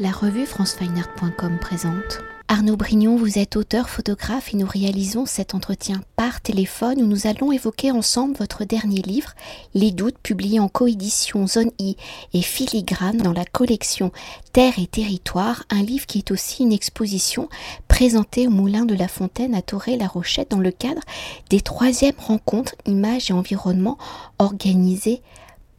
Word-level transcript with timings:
La 0.00 0.12
revue 0.12 0.46
francefineart.com 0.46 1.58
présente. 1.60 2.20
Arnaud 2.46 2.76
Brignon, 2.76 3.16
vous 3.16 3.36
êtes 3.36 3.56
auteur, 3.56 3.90
photographe 3.90 4.54
et 4.54 4.56
nous 4.56 4.66
réalisons 4.66 5.26
cet 5.26 5.56
entretien 5.56 6.00
par 6.14 6.40
téléphone 6.40 7.02
où 7.02 7.06
nous 7.06 7.26
allons 7.26 7.50
évoquer 7.50 7.90
ensemble 7.90 8.36
votre 8.38 8.64
dernier 8.64 9.02
livre, 9.02 9.32
Les 9.74 9.90
doutes, 9.90 10.18
publié 10.22 10.60
en 10.60 10.68
coédition 10.68 11.48
Zone 11.48 11.72
I 11.80 11.96
et 12.32 12.42
Filigrane 12.42 13.16
dans 13.16 13.32
la 13.32 13.44
collection 13.44 14.12
Terre 14.52 14.78
et 14.78 14.86
Territoire, 14.86 15.64
un 15.68 15.82
livre 15.82 16.06
qui 16.06 16.18
est 16.18 16.30
aussi 16.30 16.62
une 16.62 16.72
exposition 16.72 17.48
présentée 17.88 18.46
au 18.46 18.50
Moulin 18.50 18.84
de 18.84 18.94
la 18.94 19.08
Fontaine 19.08 19.56
à 19.56 19.62
Toré-la-Rochette 19.62 20.52
dans 20.52 20.60
le 20.60 20.70
cadre 20.70 21.02
des 21.50 21.60
troisièmes 21.60 22.14
rencontres 22.18 22.76
Images 22.86 23.30
et 23.30 23.34
Environnement 23.34 23.98
organisées 24.38 25.22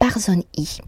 par 0.00 0.18
Zone 0.18 0.42
I. 0.56 0.80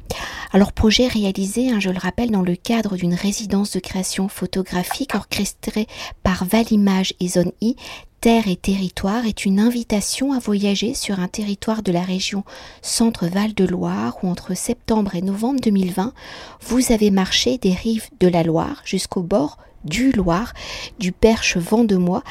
Alors 0.52 0.72
projet 0.72 1.06
réalisé, 1.06 1.70
hein, 1.70 1.78
je 1.78 1.90
le 1.90 1.98
rappelle, 1.98 2.32
dans 2.32 2.42
le 2.42 2.56
cadre 2.56 2.96
d'une 2.96 3.14
résidence 3.14 3.70
de 3.70 3.78
création 3.78 4.26
photographique 4.26 5.14
orchestrée 5.14 5.86
par 6.24 6.44
Valimage 6.44 7.14
et 7.20 7.28
Zone 7.28 7.52
I, 7.60 7.76
Terre 8.22 8.46
et 8.46 8.56
territoire 8.56 9.26
est 9.26 9.44
une 9.44 9.58
invitation 9.58 10.32
à 10.32 10.38
voyager 10.38 10.94
sur 10.94 11.18
un 11.18 11.26
territoire 11.26 11.82
de 11.82 11.90
la 11.90 12.02
région 12.02 12.44
Centre-Val 12.80 13.52
de 13.52 13.64
Loire 13.64 14.16
où 14.22 14.28
entre 14.28 14.54
septembre 14.54 15.16
et 15.16 15.22
novembre 15.22 15.60
2020, 15.60 16.14
vous 16.60 16.92
avez 16.92 17.10
marché 17.10 17.58
des 17.58 17.74
rives 17.74 18.10
de 18.20 18.28
la 18.28 18.44
Loire 18.44 18.80
jusqu'au 18.84 19.22
bord 19.22 19.58
du 19.84 20.12
Loire, 20.12 20.52
du 20.98 21.12
Perche 21.12 21.56
Vendemois 21.56 22.22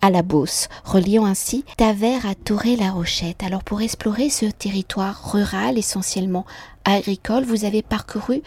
à 0.00 0.10
la 0.10 0.22
Beauce, 0.22 0.68
reliant 0.84 1.24
ainsi 1.24 1.64
Tavers 1.76 2.26
à 2.26 2.34
Toré-la-Rochette. 2.34 3.42
Alors 3.42 3.64
pour 3.64 3.80
explorer 3.80 4.30
ce 4.30 4.46
territoire 4.46 5.32
rural 5.32 5.78
essentiellement 5.78 6.46
agricole, 6.84 7.44
vous 7.44 7.64
avez 7.64 7.82
parcouru 7.82 8.42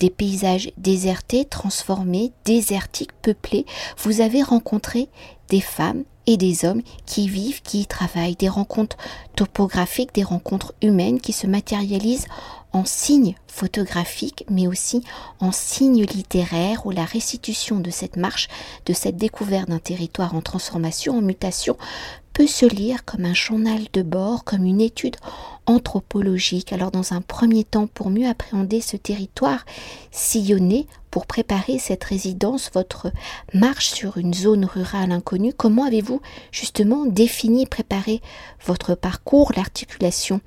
des 0.00 0.10
paysages 0.10 0.70
désertés, 0.76 1.44
transformés, 1.44 2.32
désertiques, 2.44 3.12
peuplés. 3.22 3.66
Vous 3.98 4.20
avez 4.20 4.42
rencontré 4.42 5.08
des 5.48 5.60
femmes 5.60 6.04
et 6.26 6.36
des 6.36 6.64
hommes 6.64 6.82
qui 7.06 7.28
vivent, 7.28 7.62
qui 7.62 7.82
y 7.82 7.86
travaillent, 7.86 8.36
des 8.36 8.48
rencontres 8.48 8.96
topographiques, 9.36 10.14
des 10.14 10.24
rencontres 10.24 10.74
humaines 10.82 11.20
qui 11.20 11.32
se 11.32 11.46
matérialisent 11.46 12.26
en 12.76 12.84
signes 12.84 13.34
photographiques, 13.46 14.44
mais 14.50 14.66
aussi 14.66 15.02
en 15.40 15.50
signes 15.50 16.04
littéraires 16.04 16.84
où 16.84 16.90
la 16.90 17.06
restitution 17.06 17.80
de 17.80 17.90
cette 17.90 18.16
marche, 18.16 18.48
de 18.84 18.92
cette 18.92 19.16
découverte 19.16 19.70
d'un 19.70 19.78
territoire 19.78 20.34
en 20.34 20.42
transformation, 20.42 21.16
en 21.16 21.22
mutation, 21.22 21.78
peut 22.34 22.46
se 22.46 22.66
lire 22.66 23.06
comme 23.06 23.24
un 23.24 23.32
journal 23.32 23.80
de 23.94 24.02
bord, 24.02 24.44
comme 24.44 24.64
une 24.64 24.82
étude 24.82 25.16
anthropologique. 25.66 26.72
Alors 26.72 26.90
dans 26.90 27.12
un 27.12 27.20
premier 27.20 27.64
temps, 27.64 27.86
pour 27.86 28.10
mieux 28.10 28.28
appréhender 28.28 28.80
ce 28.80 28.96
territoire 28.96 29.64
sillonné, 30.10 30.86
pour 31.10 31.26
préparer 31.26 31.78
cette 31.78 32.04
résidence, 32.04 32.70
votre 32.74 33.10
marche 33.54 33.88
sur 33.88 34.18
une 34.18 34.34
zone 34.34 34.64
rurale 34.64 35.12
inconnue, 35.12 35.54
comment 35.54 35.84
avez-vous 35.84 36.20
justement 36.52 37.06
défini, 37.06 37.66
préparé 37.66 38.20
votre 38.66 38.94
parcours, 38.94 39.52
l'articulation 39.56 40.40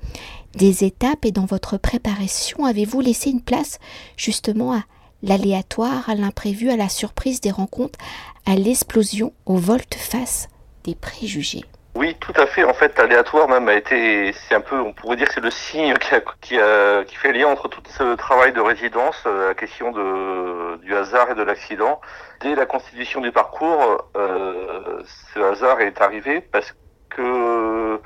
des 0.54 0.84
étapes 0.84 1.24
et 1.24 1.32
dans 1.32 1.46
votre 1.46 1.76
préparation, 1.76 2.64
avez-vous 2.64 3.00
laissé 3.00 3.30
une 3.30 3.42
place 3.42 3.78
justement 4.16 4.72
à 4.72 4.84
l'aléatoire, 5.22 6.08
à 6.08 6.14
l'imprévu, 6.14 6.70
à 6.70 6.76
la 6.76 6.88
surprise 6.88 7.40
des 7.40 7.50
rencontres, 7.50 7.98
à 8.46 8.54
l'explosion, 8.56 9.32
au 9.46 9.56
volte-face 9.56 10.48
des 10.84 10.94
préjugés? 10.94 11.64
Oui, 11.94 12.16
tout 12.20 12.32
à 12.36 12.46
fait. 12.46 12.64
En 12.64 12.74
fait, 12.74 12.98
aléatoire 12.98 13.48
même 13.48 13.68
a 13.68 13.74
été, 13.74 14.32
c'est 14.32 14.54
un 14.54 14.60
peu, 14.60 14.78
on 14.80 14.92
pourrait 14.92 15.16
dire 15.16 15.28
que 15.28 15.34
c'est 15.34 15.40
le 15.40 15.50
signe 15.50 15.94
qui, 15.94 16.14
a, 16.14 16.20
qui, 16.40 16.58
a, 16.58 17.04
qui, 17.04 17.16
fait 17.16 17.32
lien 17.32 17.48
entre 17.48 17.68
tout 17.68 17.82
ce 17.88 18.14
travail 18.14 18.52
de 18.52 18.60
résidence, 18.60 19.22
euh, 19.26 19.48
la 19.48 19.54
question 19.54 19.90
de, 19.92 20.76
du 20.78 20.94
hasard 20.96 21.30
et 21.30 21.34
de 21.34 21.42
l'accident. 21.42 22.00
Dès 22.40 22.54
la 22.54 22.66
constitution 22.66 23.20
du 23.20 23.32
parcours, 23.32 24.08
euh, 24.16 25.02
ce 25.34 25.40
hasard 25.40 25.80
est 25.80 26.00
arrivé 26.00 26.40
parce 26.40 26.74
que 27.10 28.00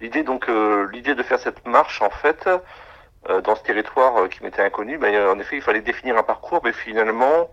L'idée 0.00 0.22
donc, 0.22 0.48
euh, 0.48 0.88
l'idée 0.92 1.14
de 1.14 1.22
faire 1.22 1.38
cette 1.40 1.66
marche 1.66 2.02
en 2.02 2.10
fait 2.10 2.48
euh, 3.28 3.40
dans 3.40 3.56
ce 3.56 3.62
territoire 3.62 4.16
euh, 4.16 4.28
qui 4.28 4.42
m'était 4.44 4.62
inconnu, 4.62 4.96
ben, 4.96 5.28
en 5.28 5.38
effet, 5.40 5.56
il 5.56 5.62
fallait 5.62 5.80
définir 5.80 6.16
un 6.16 6.22
parcours, 6.22 6.60
mais 6.62 6.72
finalement, 6.72 7.50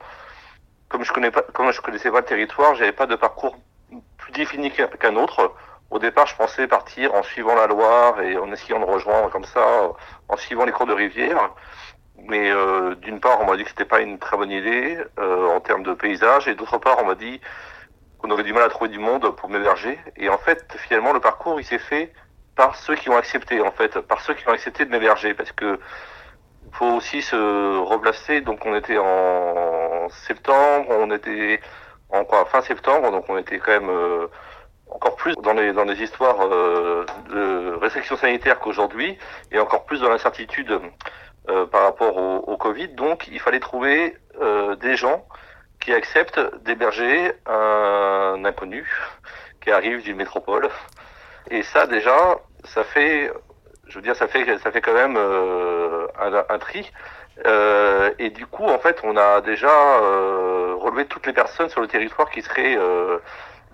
comme 0.87 1.03
je 1.03 1.11
connais 1.11 1.31
pas, 1.31 1.41
comme 1.41 1.71
je 1.71 1.81
connaissais 1.81 2.11
pas 2.11 2.19
le 2.19 2.25
territoire, 2.25 2.75
j'avais 2.75 2.91
pas 2.91 3.07
de 3.07 3.15
parcours 3.15 3.57
plus 4.17 4.31
défini 4.31 4.71
qu'un 4.71 5.15
autre. 5.15 5.55
Au 5.91 5.99
départ, 5.99 6.25
je 6.27 6.35
pensais 6.35 6.67
partir 6.67 7.13
en 7.13 7.23
suivant 7.23 7.55
la 7.55 7.67
Loire 7.67 8.21
et 8.21 8.37
en 8.37 8.51
essayant 8.51 8.79
de 8.79 8.85
rejoindre 8.85 9.29
comme 9.29 9.45
ça, 9.45 9.65
en 10.27 10.37
suivant 10.37 10.65
les 10.65 10.71
cours 10.71 10.87
de 10.87 10.93
rivière. 10.93 11.51
Mais 12.17 12.49
euh, 12.49 12.95
d'une 12.95 13.19
part, 13.19 13.41
on 13.41 13.45
m'a 13.45 13.57
dit 13.57 13.63
que 13.63 13.69
c'était 13.69 13.85
pas 13.85 14.01
une 14.01 14.17
très 14.17 14.37
bonne 14.37 14.51
idée 14.51 14.97
euh, 15.19 15.47
en 15.49 15.59
termes 15.59 15.83
de 15.83 15.93
paysage, 15.93 16.47
et 16.47 16.55
d'autre 16.55 16.77
part, 16.79 16.97
on 17.01 17.05
m'a 17.05 17.15
dit 17.15 17.39
qu'on 18.17 18.31
aurait 18.31 18.43
du 18.43 18.53
mal 18.53 18.63
à 18.63 18.69
trouver 18.69 18.89
du 18.89 18.99
monde 18.99 19.35
pour 19.35 19.49
m'héberger. 19.49 19.99
Et 20.17 20.29
en 20.29 20.37
fait, 20.37 20.65
finalement, 20.77 21.13
le 21.13 21.19
parcours, 21.19 21.59
il 21.59 21.65
s'est 21.65 21.79
fait 21.79 22.13
par 22.55 22.75
ceux 22.75 22.95
qui 22.95 23.09
ont 23.09 23.17
accepté, 23.17 23.61
en 23.61 23.71
fait, 23.71 23.99
par 23.99 24.21
ceux 24.21 24.33
qui 24.33 24.47
ont 24.47 24.53
accepté 24.53 24.85
de 24.85 24.91
m'héberger, 24.91 25.33
parce 25.33 25.51
que 25.51 25.79
faut 26.71 26.85
aussi 26.85 27.21
se 27.21 27.77
replacer. 27.79 28.41
Donc, 28.41 28.65
on 28.65 28.75
était 28.75 28.97
en 28.97 30.09
septembre, 30.09 30.87
on 30.89 31.11
était 31.11 31.59
en 32.09 32.23
quoi, 32.23 32.45
fin 32.45 32.61
septembre, 32.61 33.11
donc 33.11 33.25
on 33.29 33.37
était 33.37 33.59
quand 33.59 33.71
même 33.71 33.89
euh, 33.89 34.27
encore 34.95 35.15
plus 35.15 35.35
dans 35.43 35.53
les 35.53 35.73
dans 35.73 35.83
les 35.83 36.01
histoires 36.01 36.41
euh, 36.41 37.05
de 37.29 37.75
restrictions 37.81 38.17
sanitaires 38.17 38.59
qu'aujourd'hui, 38.59 39.17
et 39.51 39.59
encore 39.59 39.85
plus 39.85 39.99
dans 40.01 40.09
l'incertitude 40.09 40.79
euh, 41.49 41.65
par 41.67 41.83
rapport 41.83 42.17
au, 42.17 42.37
au, 42.37 42.57
Covid. 42.57 42.89
Donc, 42.89 43.27
il 43.27 43.39
fallait 43.39 43.59
trouver 43.59 44.17
des 44.81 44.95
gens 44.97 45.25
qui 45.79 45.93
acceptent 45.93 46.41
d'héberger 46.65 47.31
un 47.45 48.43
inconnu 48.43 48.85
qui 49.61 49.71
arrive 49.71 50.03
d'une 50.03 50.17
métropole 50.17 50.69
et 51.51 51.61
ça, 51.61 51.85
déjà, 51.85 52.37
ça 52.63 52.83
fait, 52.83 53.31
je 53.87 53.95
veux 53.95 54.01
dire, 54.01 54.15
ça 54.15 54.27
fait, 54.27 54.57
ça 54.57 54.71
fait 54.71 54.81
quand 54.81 54.93
même 54.93 55.15
euh, 55.17 56.07
un, 56.19 56.43
un, 56.49 56.59
tri. 56.59 56.91
Euh, 57.45 58.11
et 58.17 58.29
du 58.31 58.47
coup, 58.47 58.65
en 58.65 58.79
fait, 58.79 58.99
on 59.03 59.15
a 59.15 59.41
déjà 59.41 59.69
euh, 59.69 60.75
relevé 60.75 61.05
toutes 61.05 61.27
les 61.27 61.33
personnes 61.33 61.69
sur 61.69 61.81
le 61.81 61.87
territoire 61.87 62.29
qui 62.31 62.41
seraient 62.41 62.77
euh, 62.77 63.19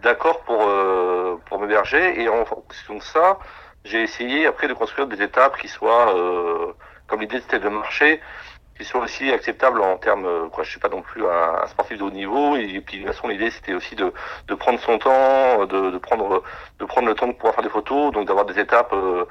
d'accord 0.02 0.42
pour 0.42 0.62
euh, 0.68 1.38
pour 1.46 1.60
m'héberger. 1.60 2.22
Et 2.22 2.30
en 2.30 2.46
fonction 2.46 2.96
de 2.98 3.04
ça, 3.04 3.40
j'ai 3.86 4.02
essayé 4.02 4.46
après 4.48 4.68
de 4.68 4.74
construire 4.74 5.08
des 5.08 5.22
étapes 5.22 5.58
qui 5.58 5.68
soient, 5.68 6.14
comme 7.08 7.22
l'idée 7.22 7.40
c'était 7.42 7.60
de 7.60 7.70
marcher, 7.70 8.22
qui 8.78 8.86
soient 8.86 9.02
aussi 9.02 9.32
acceptables 9.32 9.82
en 9.82 9.98
termes, 9.98 10.50
quoi, 10.52 10.64
je 10.64 10.70
suis 10.72 10.80
pas 10.80 10.90
non 10.90 11.02
plus 11.02 11.26
un, 11.26 11.64
un 11.64 11.68
sportif 11.68 11.98
de 11.98 12.04
haut 12.04 12.12
niveau, 12.12 12.56
et, 12.56 12.80
puis 12.82 12.98
de 12.98 13.04
toute 13.04 13.14
façon 13.14 13.28
l'idée 13.28 13.50
c'était 13.50 13.74
aussi 13.74 13.96
de, 13.96 14.14
de 14.48 14.56
prendre 14.56 14.80
son 14.80 14.98
temps, 15.00 15.66
de, 15.66 15.92
de, 15.92 15.98
prendre 15.98 16.44
de 16.80 16.86
prendre 16.86 17.08
le 17.08 17.16
temps 17.16 17.28
de 17.28 17.34
pouvoir 17.34 17.56
faire 17.56 17.64
des 17.64 17.70
photos, 17.70 18.12
donc 18.12 18.28
d'avoir 18.28 18.46
des 18.46 18.60
étapes 18.60 18.94
euh, 18.94 19.26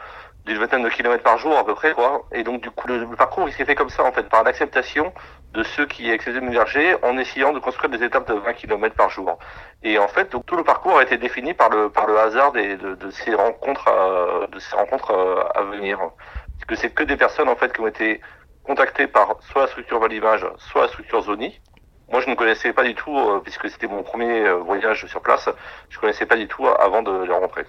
d'une 0.46 0.58
vingtaine 0.58 0.82
de 0.82 0.88
kilomètres 0.88 1.22
par 1.22 1.38
jour 1.38 1.56
à 1.58 1.64
peu 1.64 1.74
près, 1.74 1.92
quoi. 1.92 2.26
Et 2.32 2.42
donc 2.42 2.62
du 2.62 2.70
coup 2.70 2.88
le, 2.88 3.06
parcours 3.16 3.48
il 3.48 3.52
s'est 3.52 3.64
fait 3.64 3.74
comme 3.74 3.90
ça 3.90 4.04
en 4.04 4.12
fait, 4.12 4.28
par 4.28 4.42
l'acceptation 4.42 5.12
de 5.52 5.62
ceux 5.62 5.86
qui 5.86 6.04
de 6.04 6.40
m'héberger 6.40 6.96
en 7.02 7.18
essayant 7.18 7.52
de 7.52 7.58
construire 7.58 7.90
des 7.90 8.04
étapes 8.04 8.28
de 8.28 8.34
20 8.34 8.52
km 8.54 8.94
par 8.94 9.10
jour. 9.10 9.38
Et 9.82 9.98
en 9.98 10.08
fait, 10.08 10.30
donc, 10.30 10.46
tout 10.46 10.56
le 10.56 10.62
parcours 10.64 10.98
a 10.98 11.02
été 11.02 11.16
défini 11.18 11.54
par 11.54 11.70
le 11.70 11.90
par 11.90 12.06
le 12.06 12.18
hasard 12.18 12.52
de, 12.52 12.94
de 12.94 13.10
ces 13.10 13.34
rencontres 13.34 13.88
à, 13.88 14.46
de 14.46 14.58
ces 14.58 14.76
rencontres 14.76 15.12
à, 15.12 15.58
à 15.58 15.62
venir. 15.64 15.98
Parce 15.98 16.64
que 16.68 16.74
c'est 16.76 16.90
que 16.90 17.02
des 17.02 17.16
personnes 17.16 17.48
en 17.48 17.56
fait 17.56 17.72
qui 17.72 17.80
ont 17.80 17.88
été 17.88 18.20
contacté 18.62 19.06
par 19.06 19.36
soit 19.40 19.62
la 19.62 19.68
structure 19.68 19.98
Valimage, 19.98 20.46
soit 20.58 20.82
la 20.82 20.88
structure 20.88 21.22
Zoni. 21.22 21.60
Moi, 22.10 22.20
je 22.20 22.28
ne 22.28 22.34
connaissais 22.34 22.72
pas 22.72 22.82
du 22.82 22.94
tout, 22.94 23.16
euh, 23.16 23.40
puisque 23.40 23.70
c'était 23.70 23.86
mon 23.86 24.02
premier 24.02 24.46
euh, 24.46 24.56
voyage 24.56 25.06
sur 25.06 25.22
place, 25.22 25.48
je 25.88 25.96
ne 25.96 26.00
connaissais 26.00 26.26
pas 26.26 26.36
du 26.36 26.48
tout 26.48 26.66
avant 26.66 27.02
de 27.02 27.22
les 27.22 27.32
rencontrer. 27.32 27.64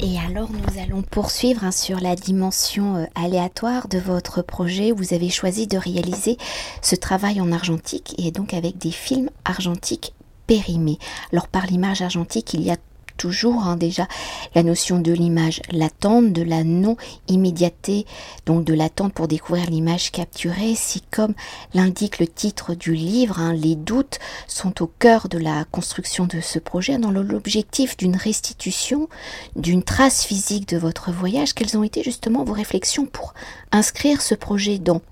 Et 0.00 0.16
alors, 0.18 0.48
nous 0.52 0.80
allons 0.80 1.02
poursuivre 1.02 1.64
hein, 1.64 1.72
sur 1.72 1.98
la 1.98 2.14
dimension 2.14 2.96
euh, 2.96 3.04
aléatoire 3.16 3.88
de 3.88 3.98
votre 3.98 4.42
projet. 4.42 4.92
Vous 4.92 5.12
avez 5.12 5.28
choisi 5.28 5.66
de 5.66 5.76
réaliser 5.76 6.36
ce 6.82 6.94
travail 6.94 7.40
en 7.40 7.50
argentique 7.50 8.14
et 8.16 8.30
donc 8.30 8.54
avec 8.54 8.78
des 8.78 8.92
films 8.92 9.28
argentiques 9.44 10.14
périmés. 10.46 10.98
Alors, 11.32 11.48
par 11.48 11.66
l'image 11.66 12.00
argentique, 12.00 12.54
il 12.54 12.62
y 12.62 12.70
a 12.70 12.76
toujours 13.18 13.64
hein, 13.64 13.76
déjà 13.76 14.08
la 14.54 14.62
notion 14.62 14.98
de 14.98 15.12
l'image 15.12 15.60
latente, 15.70 16.32
de 16.32 16.42
la 16.42 16.64
non-immédiateté, 16.64 18.06
donc 18.46 18.64
de 18.64 18.72
l'attente 18.72 19.12
pour 19.12 19.28
découvrir 19.28 19.68
l'image 19.68 20.10
capturée. 20.10 20.74
Si 20.74 21.02
comme 21.02 21.34
l'indique 21.74 22.18
le 22.18 22.26
titre 22.26 22.74
du 22.74 22.94
livre, 22.94 23.38
hein, 23.38 23.52
les 23.52 23.74
doutes 23.74 24.18
sont 24.46 24.82
au 24.82 24.86
cœur 24.86 25.28
de 25.28 25.38
la 25.38 25.64
construction 25.64 26.24
de 26.24 26.40
ce 26.40 26.58
projet, 26.58 26.96
dans 26.96 27.10
l'objectif 27.10 27.96
d'une 27.96 28.16
restitution, 28.16 29.08
d'une 29.56 29.82
trace 29.82 30.24
physique 30.24 30.68
de 30.68 30.78
votre 30.78 31.10
voyage, 31.12 31.52
quelles 31.52 31.76
ont 31.76 31.82
été 31.82 32.02
justement 32.02 32.44
vos 32.44 32.54
réflexions 32.54 33.04
pour 33.04 33.34
inscrire 33.72 34.22
ce 34.22 34.34
projet 34.34 34.78
dans 34.78 35.02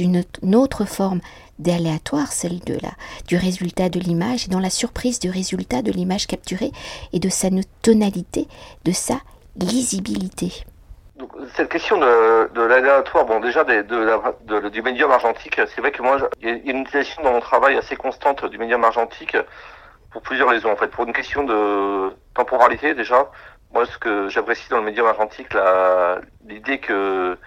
une, 0.00 0.24
autre 0.54 0.84
forme 0.84 1.20
d'aléatoire, 1.58 2.32
celle 2.32 2.60
de 2.60 2.74
la, 2.74 2.90
du 3.26 3.36
résultat 3.36 3.88
de 3.88 4.00
l'image, 4.00 4.46
et 4.46 4.50
dans 4.50 4.60
la 4.60 4.70
surprise 4.70 5.18
du 5.18 5.30
résultat 5.30 5.82
de 5.82 5.92
l'image 5.92 6.26
capturée 6.26 6.72
et 7.12 7.20
de 7.20 7.28
sa 7.28 7.48
tonalité, 7.82 8.48
de 8.84 8.92
sa 8.92 9.14
lisibilité. 9.56 10.64
donc, 11.16 11.30
cette 11.54 11.68
question 11.68 11.96
de, 11.98 12.52
de 12.52 12.62
l'aléatoire, 12.62 13.24
bon 13.24 13.40
déjà 13.40 13.64
de, 13.64 14.68
du 14.68 14.82
médium 14.82 15.10
argentique, 15.10 15.60
c'est 15.74 15.80
vrai 15.80 15.92
que 15.92 16.02
moi, 16.02 16.18
il 16.40 16.48
y 16.48 16.50
a 16.50 16.72
une 16.72 16.80
utilisation 16.80 17.22
dans 17.22 17.32
mon 17.32 17.40
travail 17.40 17.76
assez 17.76 17.96
constante 17.96 18.44
du 18.46 18.58
médium 18.58 18.82
argentique 18.84 19.36
pour 20.10 20.22
plusieurs 20.22 20.48
raisons. 20.48 20.70
En 20.72 20.76
fait, 20.76 20.88
pour 20.88 21.04
une 21.04 21.12
question 21.12 21.44
de 21.44 22.10
temporalité 22.34 22.94
déjà, 22.94 23.30
moi 23.72 23.86
ce 23.86 23.96
que 23.98 24.28
j'apprécie 24.28 24.68
dans 24.70 24.78
le 24.78 24.84
médium 24.84 25.06
argentique, 25.06 25.48
l'idée 26.46 26.78
que 26.78 27.38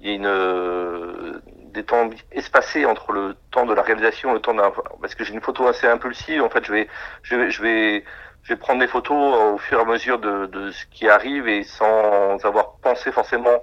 il 0.00 0.10
y 0.10 0.12
ait 0.12 0.16
une 0.16 1.40
des 1.74 1.84
temps 1.84 2.08
espacés 2.32 2.86
entre 2.86 3.12
le 3.12 3.36
temps 3.50 3.66
de 3.66 3.74
la 3.74 3.82
réalisation 3.82 4.30
et 4.30 4.34
le 4.34 4.40
temps 4.40 4.54
d'un 4.54 4.72
parce 5.00 5.14
que 5.14 5.24
j'ai 5.24 5.34
une 5.34 5.42
photo 5.42 5.66
assez 5.66 5.86
impulsive. 5.86 6.42
En 6.42 6.48
fait, 6.48 6.64
je 6.64 6.72
vais 6.72 6.88
je 7.22 7.36
vais 7.36 7.50
je 7.50 7.62
vais 7.62 8.04
je 8.44 8.48
vais 8.52 8.56
prendre 8.56 8.80
des 8.80 8.86
photos 8.86 9.54
au 9.54 9.58
fur 9.58 9.78
et 9.78 9.82
à 9.82 9.84
mesure 9.84 10.18
de, 10.18 10.46
de 10.46 10.70
ce 10.70 10.84
qui 10.86 11.08
arrive 11.08 11.48
et 11.48 11.64
sans 11.64 12.44
avoir 12.44 12.76
pensé 12.82 13.10
forcément 13.10 13.60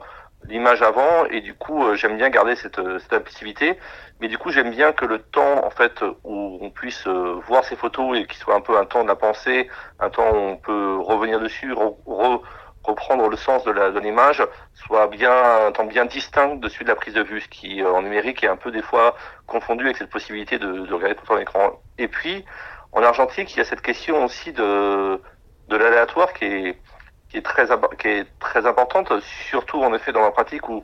l'image 0.48 0.82
avant 0.82 1.26
et 1.26 1.42
du 1.42 1.54
coup 1.54 1.84
euh, 1.84 1.96
j'aime 1.96 2.18
bien 2.18 2.30
garder 2.30 2.56
cette, 2.56 2.80
euh, 2.80 2.98
cette 2.98 3.14
impulsivité 3.14 3.78
mais 4.20 4.28
du 4.28 4.40
coup 4.40 4.50
j'aime 4.50 4.72
bien 4.72 4.92
que 4.92 5.06
le 5.06 5.20
temps 5.20 5.64
en 5.64 5.70
fait 5.70 6.02
où 6.24 6.58
on 6.62 6.72
puisse 6.72 7.06
euh, 7.06 7.40
voir 7.48 7.64
ces 7.64 7.76
photos 7.76 8.18
et 8.18 8.26
qu'il 8.26 8.38
soit 8.38 8.56
un 8.56 8.62
peu 8.62 8.76
un 8.76 8.86
temps 8.86 9.04
de 9.04 9.08
la 9.08 9.16
pensée 9.16 9.70
un 10.00 10.10
temps 10.10 10.32
où 10.32 10.36
on 10.36 10.58
peut 10.58 10.98
revenir 10.98 11.40
dessus 11.40 11.76
reprendre 12.92 13.28
le 13.36 13.38
sens 13.48 13.64
de 13.64 14.00
l'image 14.06 14.42
soit 14.84 15.08
bien 15.08 15.72
temps 15.76 15.90
bien 15.96 16.06
distinct 16.18 16.56
de 16.64 16.68
celui 16.72 16.86
de 16.86 16.92
la 16.96 17.00
prise 17.02 17.16
de 17.22 17.24
vue 17.32 17.42
ce 17.46 17.50
qui 17.58 17.72
en 17.84 18.02
numérique 18.06 18.40
est 18.46 18.52
un 18.56 18.60
peu 18.64 18.72
des 18.78 18.86
fois 18.90 19.08
confondu 19.54 19.84
avec 19.86 19.98
cette 19.98 20.14
possibilité 20.18 20.54
de, 20.64 20.72
de 20.90 20.94
regarder 20.94 21.16
tout 21.20 21.32
en 21.32 21.40
écran. 21.46 21.66
Et 22.04 22.08
puis 22.08 22.36
en 22.98 23.02
argentique, 23.04 23.54
il 23.54 23.58
y 23.58 23.62
a 23.62 23.66
cette 23.66 23.82
question 23.82 24.16
aussi 24.26 24.52
de, 24.52 25.20
de 25.70 25.76
l'aléatoire 25.82 26.34
qui 26.34 26.46
est, 26.46 26.78
qui, 27.30 27.38
est 27.38 27.46
très, 27.52 27.66
qui 28.00 28.08
est 28.08 28.28
très 28.40 28.66
importante, 28.72 29.08
surtout 29.50 29.82
en 29.82 29.94
effet 29.94 30.12
dans 30.12 30.26
la 30.30 30.32
pratique 30.32 30.68
où, 30.68 30.84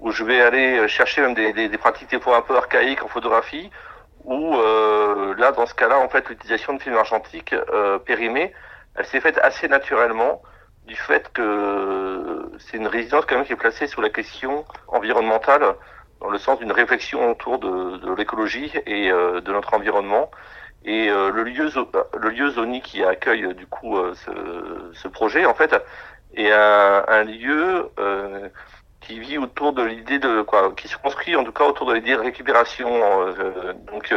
où 0.00 0.10
je 0.10 0.24
vais 0.24 0.40
aller 0.48 0.88
chercher 0.88 1.20
même 1.22 1.34
des, 1.34 1.52
des, 1.52 1.68
des 1.68 1.78
pratiques 1.78 2.10
des 2.10 2.20
fois 2.20 2.36
un 2.36 2.42
peu 2.42 2.56
archaïques 2.56 3.04
en 3.04 3.08
photographie, 3.08 3.70
où 4.24 4.56
euh, 4.56 5.34
là, 5.36 5.52
dans 5.52 5.66
ce 5.66 5.74
cas-là, 5.74 5.98
en 5.98 6.08
fait, 6.08 6.28
l'utilisation 6.28 6.74
de 6.74 6.82
films 6.82 6.96
argentiques 6.96 7.52
euh, 7.52 7.98
périmés, 7.98 8.52
elle 8.96 9.06
s'est 9.06 9.20
faite 9.20 9.38
assez 9.38 9.68
naturellement 9.68 10.42
du 10.86 10.96
fait 10.96 11.32
que 11.32 12.50
c'est 12.58 12.76
une 12.76 12.86
résidence 12.86 13.24
quand 13.26 13.36
même 13.36 13.44
qui 13.44 13.52
est 13.52 13.56
placée 13.56 13.86
sous 13.86 14.00
la 14.00 14.10
question 14.10 14.64
environnementale, 14.88 15.74
dans 16.20 16.30
le 16.30 16.38
sens 16.38 16.58
d'une 16.58 16.72
réflexion 16.72 17.30
autour 17.30 17.58
de, 17.58 17.96
de 17.98 18.14
l'écologie 18.14 18.72
et 18.86 19.10
euh, 19.10 19.40
de 19.40 19.52
notre 19.52 19.74
environnement. 19.74 20.30
Et 20.84 21.08
euh, 21.08 21.30
le 21.30 21.44
lieu 21.44 21.70
le 22.18 22.28
lieu 22.28 22.50
Zoni 22.50 22.82
qui 22.82 23.02
accueille 23.02 23.54
du 23.54 23.66
coup 23.66 23.96
euh, 23.96 24.14
ce, 24.14 24.30
ce, 24.92 25.08
projet 25.08 25.46
en 25.46 25.54
fait 25.54 25.74
est 26.34 26.50
un, 26.50 27.04
un 27.08 27.24
lieu 27.24 27.88
euh, 27.98 28.48
qui 29.00 29.18
vit 29.18 29.38
autour 29.38 29.72
de 29.72 29.82
l'idée 29.82 30.18
de 30.18 30.42
quoi, 30.42 30.74
qui 30.76 30.88
se 30.88 30.98
construit 30.98 31.36
en 31.36 31.44
tout 31.44 31.52
cas 31.52 31.64
autour 31.64 31.86
de 31.86 31.94
l'idée 31.94 32.12
de 32.12 32.20
récupération. 32.20 32.88
donc 33.86 34.14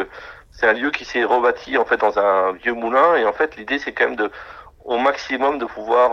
c'est 0.52 0.68
un 0.68 0.74
lieu 0.74 0.92
qui 0.92 1.06
s'est 1.06 1.24
rebâti 1.24 1.78
en 1.78 1.86
fait 1.86 1.98
dans 1.98 2.19
un 2.19 2.52
vieux 2.54 2.74
moulin 2.74 3.16
et 3.16 3.25
en 3.25 3.34
fait 3.34 3.56
l'idée 3.56 3.80
c'est 3.80 3.94
quand 3.94 4.06
même 4.06 4.16
de 4.18 4.30
au 4.88 4.98
maximum 4.98 5.60
de 5.60 5.66
pouvoir 5.66 6.12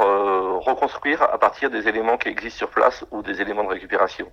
reconstruire 0.61 1.23
à 1.23 1.39
partir 1.39 1.71
des 1.71 1.89
éléments 1.89 2.19
qui 2.19 2.29
existent 2.29 2.59
sur 2.59 2.69
place 2.69 3.05
ou 3.13 3.23
des 3.23 3.41
éléments 3.41 3.65
de 3.65 3.69
récupération. 3.69 4.31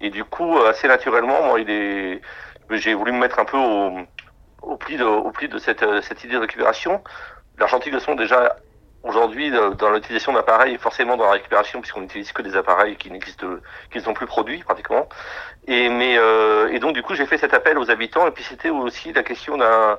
Et 0.00 0.10
du 0.10 0.24
coup, 0.24 0.58
assez 0.60 0.88
naturellement, 0.88 1.42
moi, 1.42 1.60
il 1.60 1.70
est, 1.70 2.20
j'ai 2.70 2.94
voulu 2.94 3.12
me 3.12 3.18
mettre 3.18 3.38
un 3.38 3.44
peu 3.44 3.58
au, 3.58 3.98
au 4.62 4.76
pli 4.76 4.96
de, 4.96 5.04
au 5.04 5.30
pli 5.30 5.48
de 5.48 5.58
cette, 5.58 5.82
euh, 5.82 6.00
cette 6.02 6.24
idée 6.24 6.34
de 6.34 6.38
récupération. 6.38 7.02
L'argentique 7.58 7.92
de 7.92 7.98
son 7.98 8.14
déjà 8.14 8.56
aujourd'hui 9.02 9.50
dans 9.50 9.90
l'utilisation 9.90 10.32
d'appareils, 10.32 10.78
forcément 10.78 11.16
dans 11.16 11.24
la 11.24 11.32
récupération, 11.32 11.80
puisqu'on 11.80 12.02
n'utilise 12.02 12.30
que 12.32 12.40
des 12.40 12.56
appareils 12.56 12.96
qui 12.96 13.10
n'existent, 13.10 13.56
qui 13.90 13.98
ne 13.98 14.02
sont 14.02 14.14
plus 14.14 14.26
produits 14.26 14.62
pratiquement. 14.62 15.08
Et 15.66 15.88
mais 15.88 16.16
euh, 16.16 16.68
et 16.72 16.78
donc 16.78 16.94
du 16.94 17.02
coup 17.02 17.14
j'ai 17.14 17.26
fait 17.26 17.36
cet 17.36 17.52
appel 17.52 17.78
aux 17.78 17.90
habitants 17.90 18.28
et 18.28 18.30
puis 18.30 18.44
c'était 18.44 18.70
aussi 18.70 19.12
la 19.12 19.24
question 19.24 19.56
d'un 19.56 19.98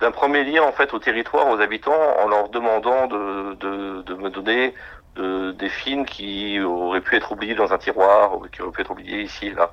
d'un 0.00 0.10
premier 0.10 0.44
lien 0.44 0.62
en 0.62 0.72
fait 0.72 0.92
au 0.92 0.98
territoire, 0.98 1.48
aux 1.48 1.60
habitants, 1.60 2.18
en 2.22 2.28
leur 2.28 2.48
demandant 2.50 3.06
de, 3.06 3.54
de, 4.02 4.14
me 4.14 4.28
donner 4.28 4.74
de, 5.14 5.52
des 5.52 5.68
films 5.68 6.04
qui 6.04 6.60
auraient 6.60 7.00
pu 7.00 7.16
être 7.16 7.32
oubliés 7.32 7.54
dans 7.54 7.72
un 7.72 7.78
tiroir, 7.78 8.36
ou 8.36 8.46
qui 8.48 8.62
auraient 8.62 8.72
pu 8.72 8.82
être 8.82 8.90
oubliés 8.90 9.22
ici 9.22 9.48
et 9.48 9.54
là. 9.54 9.72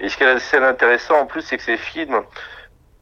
Et 0.00 0.08
ce 0.08 0.16
qui 0.16 0.24
est 0.24 0.26
assez 0.26 0.56
intéressant 0.56 1.20
en 1.20 1.26
plus, 1.26 1.42
c'est 1.42 1.56
que 1.56 1.62
ces 1.62 1.76
films, 1.76 2.22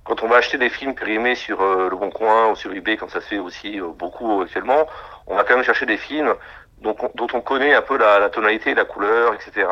quand 0.04 0.22
on 0.22 0.28
va 0.28 0.36
acheter 0.36 0.58
des 0.58 0.68
films 0.68 0.94
périmés 0.94 1.34
sur 1.34 1.60
euh, 1.60 1.88
Le 1.88 1.96
Bon 1.96 2.10
Coin 2.10 2.50
ou 2.50 2.56
sur 2.56 2.72
eBay, 2.72 2.96
comme 2.96 3.08
ça 3.08 3.20
se 3.20 3.28
fait 3.28 3.38
aussi 3.38 3.80
euh, 3.80 3.88
beaucoup 3.88 4.42
actuellement, 4.42 4.86
on 5.26 5.36
va 5.36 5.44
quand 5.44 5.54
même 5.54 5.64
chercher 5.64 5.86
des 5.86 5.96
films 5.96 6.34
dont, 6.82 6.96
on 7.32 7.40
connaît 7.40 7.74
un 7.74 7.82
peu 7.82 7.96
la, 7.96 8.18
la, 8.18 8.28
tonalité, 8.28 8.74
la 8.74 8.84
couleur, 8.84 9.34
etc. 9.34 9.68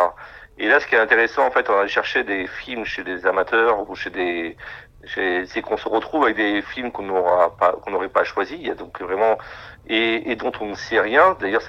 Et 0.58 0.68
là, 0.68 0.78
ce 0.78 0.86
qui 0.86 0.94
est 0.94 0.98
intéressant, 0.98 1.46
en 1.46 1.50
fait, 1.50 1.68
on 1.68 1.74
va 1.74 1.86
chercher 1.88 2.22
des 2.22 2.46
films 2.46 2.84
chez 2.84 3.02
des 3.02 3.26
amateurs 3.26 3.88
ou 3.88 3.94
chez 3.94 4.10
des, 4.10 4.56
c'est 5.06 5.62
qu'on 5.62 5.76
se 5.76 5.88
retrouve 5.88 6.24
avec 6.24 6.36
des 6.36 6.62
films 6.62 6.92
qu'on 6.92 7.04
n'aura 7.04 7.56
pas, 7.56 7.72
qu'on 7.72 7.90
n'aurait 7.90 8.08
pas 8.08 8.24
choisi. 8.24 8.56
Il 8.56 8.66
y 8.66 8.70
a 8.70 8.74
donc 8.74 9.00
vraiment 9.00 9.38
et, 9.86 10.30
et 10.30 10.36
dont 10.36 10.52
on 10.60 10.66
ne 10.66 10.74
sait 10.74 11.00
rien. 11.00 11.36
D'ailleurs, 11.40 11.62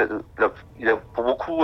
pour 1.14 1.24
beaucoup, 1.24 1.64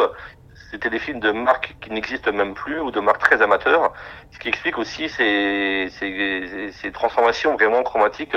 c'était 0.71 0.89
des 0.89 0.99
films 0.99 1.19
de 1.19 1.31
marques 1.31 1.75
qui 1.81 1.91
n'existent 1.91 2.31
même 2.31 2.53
plus 2.53 2.79
ou 2.79 2.91
de 2.91 2.99
marques 2.99 3.19
très 3.19 3.41
amateurs, 3.41 3.93
ce 4.31 4.39
qui 4.39 4.49
explique 4.49 4.77
aussi 4.77 5.07
ces, 5.07 5.87
ces, 5.91 6.71
ces 6.71 6.91
transformations 6.91 7.53
vraiment 7.53 7.83
chromatiques 7.83 8.35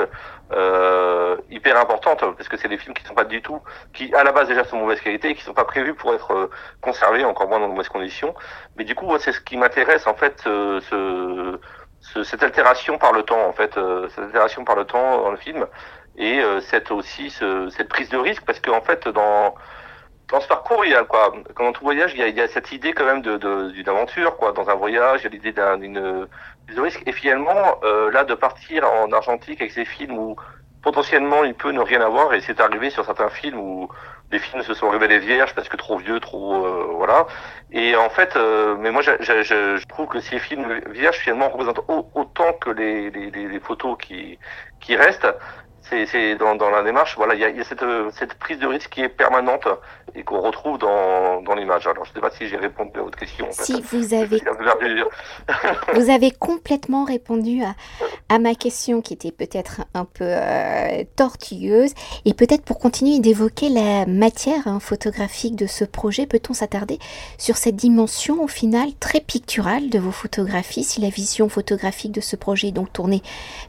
euh, 0.53 1.37
hyper 1.51 1.77
importantes, 1.77 2.21
parce 2.37 2.49
que 2.49 2.57
c'est 2.57 2.69
des 2.69 2.79
films 2.79 2.95
qui 2.95 3.05
sont 3.05 3.15
pas 3.15 3.25
du 3.25 3.43
tout, 3.43 3.61
qui 3.93 4.15
à 4.15 4.23
la 4.23 4.33
base 4.33 4.49
déjà 4.49 4.65
sont 4.65 4.77
de 4.77 4.83
mauvaise 4.83 5.01
qualité 5.01 5.31
et 5.31 5.35
qui 5.35 5.43
sont 5.43 5.55
pas 5.55 5.65
prévus 5.65 5.95
pour 5.95 6.15
être 6.15 6.33
euh, 6.33 6.51
conservés, 6.81 7.25
encore 7.25 7.49
moins 7.49 7.59
dans 7.59 7.69
de 7.69 7.73
mauvaises 7.73 7.89
conditions. 7.89 8.35
Mais 8.77 8.85
du 8.85 8.95
coup, 8.95 9.17
c'est 9.19 9.33
ce 9.33 9.41
qui 9.41 9.57
m'intéresse 9.57 10.07
en 10.07 10.15
fait, 10.15 10.45
euh, 10.47 10.81
ce, 10.89 11.59
ce, 12.13 12.23
cette 12.25 12.43
altération 12.43 12.99
par 12.99 13.13
le 13.13 13.23
temps, 13.23 13.47
en 13.47 13.53
fait, 13.53 13.77
euh, 13.77 14.09
cette 14.11 14.25
altération 14.25 14.65
par 14.65 14.77
le 14.77 14.85
temps 14.85 15.23
dans 15.23 15.31
le 15.31 15.37
film, 15.37 15.67
et 16.17 16.43
cette 16.61 16.91
aussi 16.91 17.31
ce, 17.31 17.71
cette 17.71 17.89
prise 17.89 18.11
de 18.11 18.19
risque, 18.19 18.43
parce 18.45 18.61
qu'en 18.61 18.83
fait, 18.83 19.09
dans 19.09 19.55
dans 20.31 20.41
ce 20.41 20.47
parcours, 20.47 20.85
il 20.85 20.93
y 20.93 20.95
a 20.95 21.05
quoi 21.05 21.33
Quand 21.55 21.73
on 21.81 21.85
voyage, 21.85 22.13
il 22.15 22.21
y, 22.21 22.23
a, 22.23 22.29
il 22.29 22.37
y 22.37 22.41
a, 22.41 22.49
cette 22.49 22.71
idée 22.73 22.93
quand 22.93 23.05
même 23.05 23.23
de, 23.23 23.37
d'une 23.71 23.89
aventure, 23.89 24.37
quoi. 24.37 24.53
Dans 24.53 24.69
un 24.71 24.75
voyage, 24.75 25.21
il 25.21 25.25
y 25.25 25.27
a 25.27 25.31
l'idée 25.31 25.53
d'un, 25.53 25.77
d'une, 25.77 26.29
risque. 26.77 27.03
Et 27.07 27.13
finalement, 27.13 27.81
euh, 27.83 28.11
là, 28.13 28.25
de 28.25 28.35
partir 28.35 28.85
en 28.91 29.11
Argentique 29.13 29.61
avec 29.61 29.73
ces 29.73 29.85
films 29.85 30.17
où 30.17 30.37
potentiellement 30.83 31.45
il 31.45 31.55
peut 31.55 31.73
ne 31.73 31.81
rien 31.81 32.01
avoir, 32.01 32.33
et 32.33 32.41
c'est 32.41 32.61
arrivé 32.61 32.91
sur 32.91 33.05
certains 33.05 33.29
films 33.29 33.59
où 33.59 33.89
les 34.33 34.39
films 34.39 34.63
se 34.63 34.75
sont 34.75 34.89
révélés 34.89 35.19
vierges 35.19 35.55
parce 35.55 35.69
que 35.69 35.77
trop 35.77 35.99
vieux, 35.99 36.21
trop 36.21 36.65
euh, 36.65 36.87
voilà. 36.95 37.27
Et 37.73 37.97
en 37.97 38.09
fait, 38.11 38.37
euh, 38.37 38.77
mais 38.79 38.91
moi, 38.91 39.03
je, 39.03 39.87
trouve 39.87 40.07
que 40.07 40.21
ces 40.21 40.39
films 40.39 40.81
vierges 40.91 41.19
finalement 41.19 41.49
représentent 41.49 41.81
autant 41.89 42.53
que 42.55 42.71
les, 42.71 43.61
photos 43.61 43.97
qui 43.99 44.97
restent 44.97 45.27
c'est 45.91 46.35
dans, 46.37 46.55
dans, 46.55 46.71
la 46.71 46.83
démarche, 46.83 47.17
voilà, 47.17 47.35
il 47.35 47.41
y 47.41 47.45
a, 47.45 47.51
y 47.51 47.61
a 47.61 47.65
cette, 47.65 47.85
cette, 48.13 48.35
prise 48.35 48.59
de 48.59 48.67
risque 48.67 48.91
qui 48.91 49.03
est 49.03 49.09
permanente 49.09 49.67
et 50.15 50.23
qu'on 50.23 50.41
retrouve 50.41 50.79
dans, 50.79 51.43
dans 51.43 51.55
l'image. 51.55 51.87
Alors, 51.87 52.05
je 52.05 52.11
ne 52.11 52.15
sais 52.15 52.21
pas 52.21 52.31
si 52.31 52.47
j'ai 52.47 52.57
répondu 52.57 52.99
à 52.99 53.03
votre 53.03 53.19
question. 53.19 53.47
Si 53.51 53.81
vous 53.83 54.15
avez, 54.15 54.43
vous 55.95 56.11
avez 56.11 56.31
complètement 56.31 57.05
répondu 57.05 57.63
à, 57.63 57.75
à, 58.29 58.39
ma 58.39 58.55
question 58.55 59.03
qui 59.03 59.15
était 59.15 59.33
peut-être 59.33 59.83
un 59.95 60.05
peu 60.05 60.25
euh, 60.27 61.05
tortueuse. 61.17 61.93
Et 62.25 62.35
peut-être 62.35 62.65
pour 62.65 62.79
continuer 62.79 63.19
d'évoquer 63.19 63.69
la 63.69 64.07
matière 64.07 64.67
hein, 64.67 64.81
photographique 64.81 65.57
de 65.57 65.67
ce 65.67 65.85
projet, 65.85 66.27
peut-on 66.27 66.55
s'attarder 66.55 66.99
sur 67.39 67.57
cette 67.57 67.77
dimension 67.77 68.43
au 68.43 68.49
final 68.49 68.89
très 68.99 69.21
picturale 69.21 69.91
de 69.91 69.99
vos 69.99 70.13
photographies, 70.13 70.85
si 70.85 71.01
la 71.01 71.09
vision 71.09 71.49
photographique 71.49 72.13
de 72.13 72.21
ce 72.21 72.37
projet 72.37 72.69
est 72.69 72.73
donc 72.73 72.93
tournée 72.93 73.23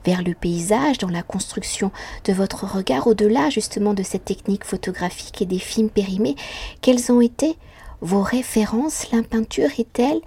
vers 0.05 0.21
le 0.23 0.33
paysage, 0.33 0.97
dans 0.97 1.09
la 1.09 1.23
construction 1.23 1.91
de 2.25 2.33
votre 2.33 2.65
regard 2.65 3.07
au-delà 3.07 3.49
justement 3.49 3.93
de 3.93 4.03
cette 4.03 4.25
technique 4.25 4.65
photographique 4.65 5.41
et 5.41 5.45
des 5.45 5.59
films 5.59 5.89
périmés 5.89 6.35
Quelles 6.81 7.11
ont 7.11 7.21
été 7.21 7.57
vos 8.01 8.21
références 8.21 9.11
La 9.11 9.23
peinture 9.23 9.69
est-elle 9.77 10.21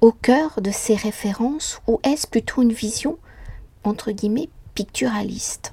au 0.00 0.12
cœur 0.12 0.60
de 0.60 0.70
ces 0.70 0.94
références 0.94 1.80
ou 1.86 2.00
est-ce 2.04 2.26
plutôt 2.26 2.62
une 2.62 2.72
vision 2.72 3.18
entre 3.84 4.10
guillemets 4.10 4.48
picturaliste? 4.74 5.72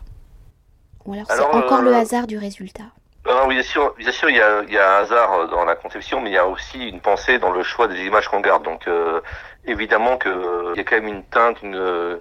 Ou 1.06 1.14
alors, 1.14 1.26
c'est 1.30 1.42
encore 1.42 1.82
le 1.82 1.92
euh, 1.92 2.00
hasard 2.00 2.28
du 2.28 2.38
résultat? 2.38 2.86
Oui, 3.26 3.56
bien 3.56 3.64
sûr, 3.64 3.94
bien 3.98 4.12
sûr, 4.12 4.30
il 4.30 4.36
y 4.36 4.42
a, 4.42 4.64
il 4.64 4.74
y 4.74 4.78
a 4.78 4.98
un 4.98 5.02
hasard 5.02 5.50
dans 5.50 5.66
la 5.66 5.76
conception, 5.76 6.22
mais 6.22 6.30
il 6.30 6.34
y 6.34 6.38
a 6.38 6.48
aussi 6.48 6.90
une 6.90 7.00
pensée 7.00 7.40
dans 7.40 7.52
le 7.52 7.64
choix 7.64 7.88
des 7.88 8.04
images 8.06 8.28
qu'on 8.28 8.42
garde. 8.42 8.64
Donc, 8.64 8.88
euh, 8.88 9.22
évidemment 9.66 10.18
qu'il 10.18 10.32
y 10.76 10.80
a 10.80 10.84
quand 10.84 10.96
même 10.96 11.08
une 11.08 11.24
teinte, 11.24 11.62
une, 11.62 12.20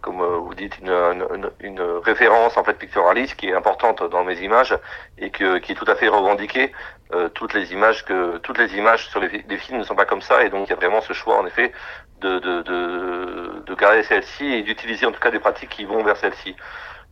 comme 0.00 0.16
vous, 0.18 0.24
euh, 0.24 0.38
vous 0.38 0.54
dites, 0.54 0.78
une, 0.78 0.90
une, 0.90 1.50
une, 1.60 1.80
référence 1.80 2.56
en 2.56 2.64
fait 2.64 2.74
picturaliste 2.74 3.36
qui 3.36 3.48
est 3.48 3.54
importante 3.54 4.02
dans 4.10 4.24
mes 4.24 4.38
images 4.40 4.76
et 5.18 5.30
que, 5.30 5.58
qui 5.58 5.72
est 5.72 5.74
tout 5.74 5.90
à 5.90 5.94
fait 5.94 6.08
revendiquée. 6.08 6.72
Euh, 7.14 7.28
toutes 7.30 7.54
les 7.54 7.72
images 7.72 8.04
que 8.04 8.36
toutes 8.38 8.58
les 8.58 8.76
images 8.76 9.08
sur 9.08 9.20
les, 9.20 9.28
films 9.56 9.78
ne 9.78 9.84
sont 9.84 9.94
pas 9.94 10.04
comme 10.04 10.20
ça 10.20 10.44
et 10.44 10.50
donc 10.50 10.66
il 10.66 10.70
y 10.70 10.72
a 10.74 10.76
vraiment 10.76 11.00
ce 11.00 11.14
choix 11.14 11.38
en 11.38 11.46
effet 11.46 11.72
de 12.20 12.38
de, 12.38 12.60
de, 12.60 13.62
de 13.64 13.74
garder 13.74 14.02
celle-ci 14.02 14.44
et 14.44 14.62
d'utiliser 14.62 15.06
en 15.06 15.12
tout 15.12 15.20
cas 15.20 15.30
des 15.30 15.38
pratiques 15.38 15.70
qui 15.70 15.86
vont 15.86 16.02
vers 16.04 16.18
celle-ci. 16.18 16.54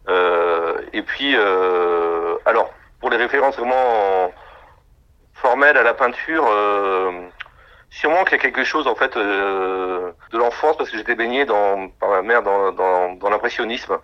Euh, 0.08 0.82
et 0.92 1.00
puis 1.02 1.34
euh, 1.34 2.36
alors 2.44 2.74
pour 3.00 3.08
les 3.08 3.16
références 3.16 3.56
vraiment 3.56 4.32
formelle 5.32 5.78
à 5.78 5.82
la 5.82 5.94
peinture, 5.94 6.46
sûrement 7.90 8.24
qu'il 8.24 8.32
y 8.32 8.40
a 8.40 8.42
quelque 8.42 8.64
chose 8.64 8.86
en 8.86 8.94
fait 8.94 9.16
de 9.16 10.14
l'enfance 10.32 10.76
parce 10.76 10.90
que 10.90 10.96
j'étais 10.96 11.14
baigné 11.14 11.44
dans 11.44 11.88
par 12.00 12.10
ma 12.10 12.22
mère 12.22 12.42
dans, 12.42 12.72
dans, 12.72 13.14
dans 13.14 13.30
l'impressionnisme, 13.30 13.98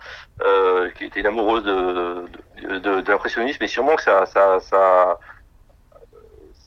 qui 0.96 1.04
était 1.04 1.20
une 1.20 1.26
amoureuse 1.26 1.64
de, 1.64 2.24
de, 2.78 3.00
de, 3.00 3.10
l'impressionnisme, 3.10 3.62
et 3.62 3.68
sûrement 3.68 3.96
que 3.96 4.02
ça 4.02 4.26
ça 4.26 4.60
ça 4.60 5.18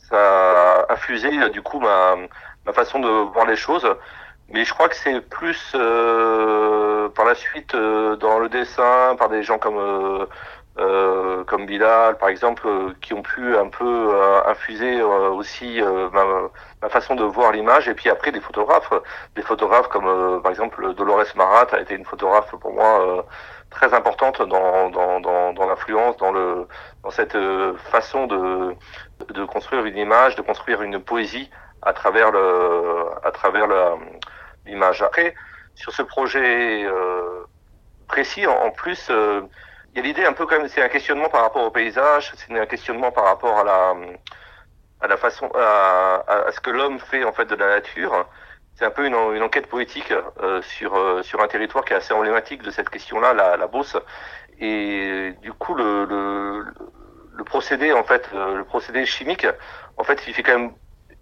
ça 0.10 0.84
a 0.88 0.94
infusé 0.94 1.30
du 1.50 1.62
coup 1.62 1.80
ma 1.80 2.16
ma 2.66 2.74
façon 2.74 3.00
de 3.00 3.08
voir 3.08 3.46
les 3.46 3.56
choses. 3.56 3.88
Mais 4.50 4.64
je 4.64 4.74
crois 4.74 4.90
que 4.90 4.96
c'est 4.96 5.22
plus 5.22 5.72
euh, 5.76 7.10
par 7.10 7.26
la 7.26 7.36
suite 7.36 7.74
euh, 7.74 8.16
dans 8.16 8.38
le 8.40 8.48
dessin, 8.48 9.16
par 9.18 9.30
des 9.30 9.42
gens 9.42 9.58
comme 9.58 10.28
euh, 10.80 11.40
euh 11.40 11.44
comme 11.46 11.66
Bilal, 11.66 12.18
par 12.18 12.30
exemple, 12.30 12.68
qui 13.02 13.14
ont 13.14 13.22
pu 13.22 13.56
un 13.56 13.70
peu 13.70 14.12
infuser 14.48 15.02
aussi 15.02 15.80
ma, 16.12 16.24
ma, 16.82 16.90
façon 16.90 17.16
de 17.16 17.24
voir 17.24 17.52
l'image. 17.52 17.88
Et 17.88 17.94
puis 17.94 18.10
après, 18.10 18.32
des 18.32 18.40
photographes, 18.40 18.92
des 19.36 19.42
photographes 19.44 19.88
comme 19.90 20.42
par 20.42 20.52
exemple 20.52 20.94
Dolores 20.96 21.36
Marat 21.36 21.68
a 21.72 21.80
été 21.80 21.94
une 21.96 22.06
photographe 22.06 22.52
pour 22.60 22.74
moi 22.74 23.26
très 23.70 23.94
importante 23.94 24.42
dans, 24.42 24.90
dans, 24.90 25.20
dans, 25.20 25.54
dans 25.54 25.68
l'influence, 25.68 26.18
dans, 26.18 26.32
le, 26.32 26.68
dans 27.04 27.12
cette 27.12 27.38
façon 27.92 28.26
de, 28.28 28.76
de 29.34 29.46
construire 29.46 29.86
une 29.86 29.98
image, 29.98 30.36
de 30.36 30.42
construire 30.42 30.82
une 30.82 31.00
poésie 31.00 31.50
à 31.84 31.94
travers 31.94 32.32
le, 32.32 33.06
à 33.24 33.32
travers 33.32 33.68
l'image. 34.66 35.02
Après, 35.04 35.36
sur 35.76 35.92
ce 35.92 36.02
projet 36.02 36.84
euh, 36.86 37.46
précis, 38.08 38.48
en, 38.48 38.72
plus, 38.72 39.10
euh, 39.10 39.42
il 39.96 40.00
y 40.00 40.02
a 40.02 40.04
l'idée 40.04 40.26
un 40.26 40.34
peu 40.34 40.46
comme 40.46 40.68
c'est 40.68 40.82
un 40.82 40.90
questionnement 40.90 41.30
par 41.30 41.42
rapport 41.42 41.64
au 41.64 41.72
paysage, 41.72 42.34
c'est 42.36 42.52
un 42.60 42.66
questionnement 42.66 43.14
par 43.14 43.24
rapport 43.24 43.60
à 43.60 43.64
la, 43.64 43.96
à 45.00 45.08
la 45.08 45.16
façon, 45.16 45.50
à, 45.56 46.22
à, 46.28 46.52
ce 46.52 46.60
que 46.60 46.70
l'homme 46.70 47.00
fait 47.00 47.24
en 47.24 47.32
fait 47.32 47.46
de 47.46 47.56
la 47.56 47.68
nature. 47.68 48.28
C'est 48.76 48.84
un 48.84 48.92
peu 48.92 49.06
une, 49.06 49.16
une 49.16 49.42
enquête 49.42 49.68
poétique 49.68 50.14
euh, 50.44 50.62
sur 50.62 50.96
euh, 50.98 51.24
sur 51.24 51.42
un 51.42 51.48
territoire 51.48 51.86
qui 51.86 51.94
est 51.94 51.96
assez 51.96 52.14
emblématique 52.14 52.62
de 52.62 52.72
cette 52.72 52.90
question-là, 52.90 53.34
la, 53.34 53.56
la 53.56 53.68
Beauce. 53.68 53.96
Et 54.60 55.34
du 55.42 55.54
coup, 55.54 55.76
le, 55.76 56.04
le, 56.04 56.66
le 57.34 57.44
procédé 57.46 57.94
en 57.94 58.04
fait, 58.04 58.30
le 58.34 58.66
procédé 58.66 59.06
chimique, 59.06 59.48
en 59.96 60.04
fait, 60.04 60.22
il 60.28 60.34
fait 60.34 60.44
quand 60.44 60.60
même 60.60 60.74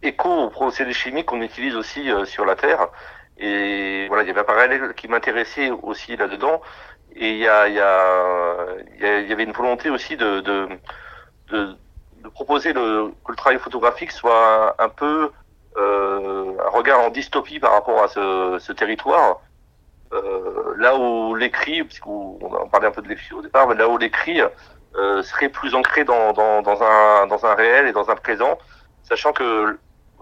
écho 0.02 0.30
aux 0.30 0.50
procédés 0.50 0.94
chimiques 0.94 1.28
qu'on 1.28 1.44
utilise 1.44 1.76
aussi 1.76 2.12
euh, 2.12 2.26
sur 2.26 2.44
la 2.44 2.56
Terre. 2.56 2.88
Et 3.38 4.08
voilà, 4.08 4.24
il 4.24 4.28
y 4.28 4.32
avait 4.32 4.42
un 4.42 4.44
parallèle 4.44 4.94
qui 4.96 5.08
m'intéressait 5.08 5.70
aussi 5.70 6.16
là-dedans. 6.18 6.60
Et 7.16 7.32
il 7.32 7.38
y, 7.38 7.48
a, 7.48 7.68
y 7.68 7.80
a, 7.80 8.66
il 9.00 9.28
y 9.30 9.34
avait 9.34 9.44
une 9.44 9.52
volonté 9.52 9.90
aussi 9.90 10.18
de, 10.18 10.40
de, 10.40 10.68
de, 11.50 11.76
de 12.24 12.30
proposer 12.30 12.74
le, 12.74 13.12
que 13.26 13.32
le 13.32 13.36
travail 13.38 13.60
photographique 13.60 14.12
soit 14.12 14.76
un 14.80 14.90
peu 14.90 15.32
euh, 15.78 16.54
un 16.66 16.70
regard 16.70 17.00
en 17.02 17.10
dystopie 17.10 17.60
par 17.60 17.74
rapport 17.74 18.02
à 18.04 18.08
ce, 18.08 18.58
ce 18.60 18.74
territoire. 18.74 19.42
Euh, 20.14 20.76
là 20.78 20.96
où 20.96 21.34
l'écrit, 21.36 21.84
puisqu'on 21.84 22.38
en 22.44 22.68
parlait 22.68 22.88
un 22.88 22.92
peu 22.92 23.02
de 23.02 23.10
l'écrit 23.10 23.34
au 23.34 23.42
départ, 23.42 23.68
mais 23.68 23.76
là 23.76 23.88
où 23.88 23.98
l'écrit 23.98 24.42
euh, 24.96 25.24
serait 25.24 25.50
plus 25.50 25.74
ancré 25.74 26.04
dans, 26.04 26.34
dans, 26.34 26.62
dans, 26.62 26.84
un, 26.84 27.28
dans 27.28 27.46
un 27.46 27.56
réel 27.56 27.88
et 27.88 27.94
dans 27.94 28.10
un 28.10 28.16
présent, 28.16 28.58
sachant 29.04 29.34
que 29.34 29.78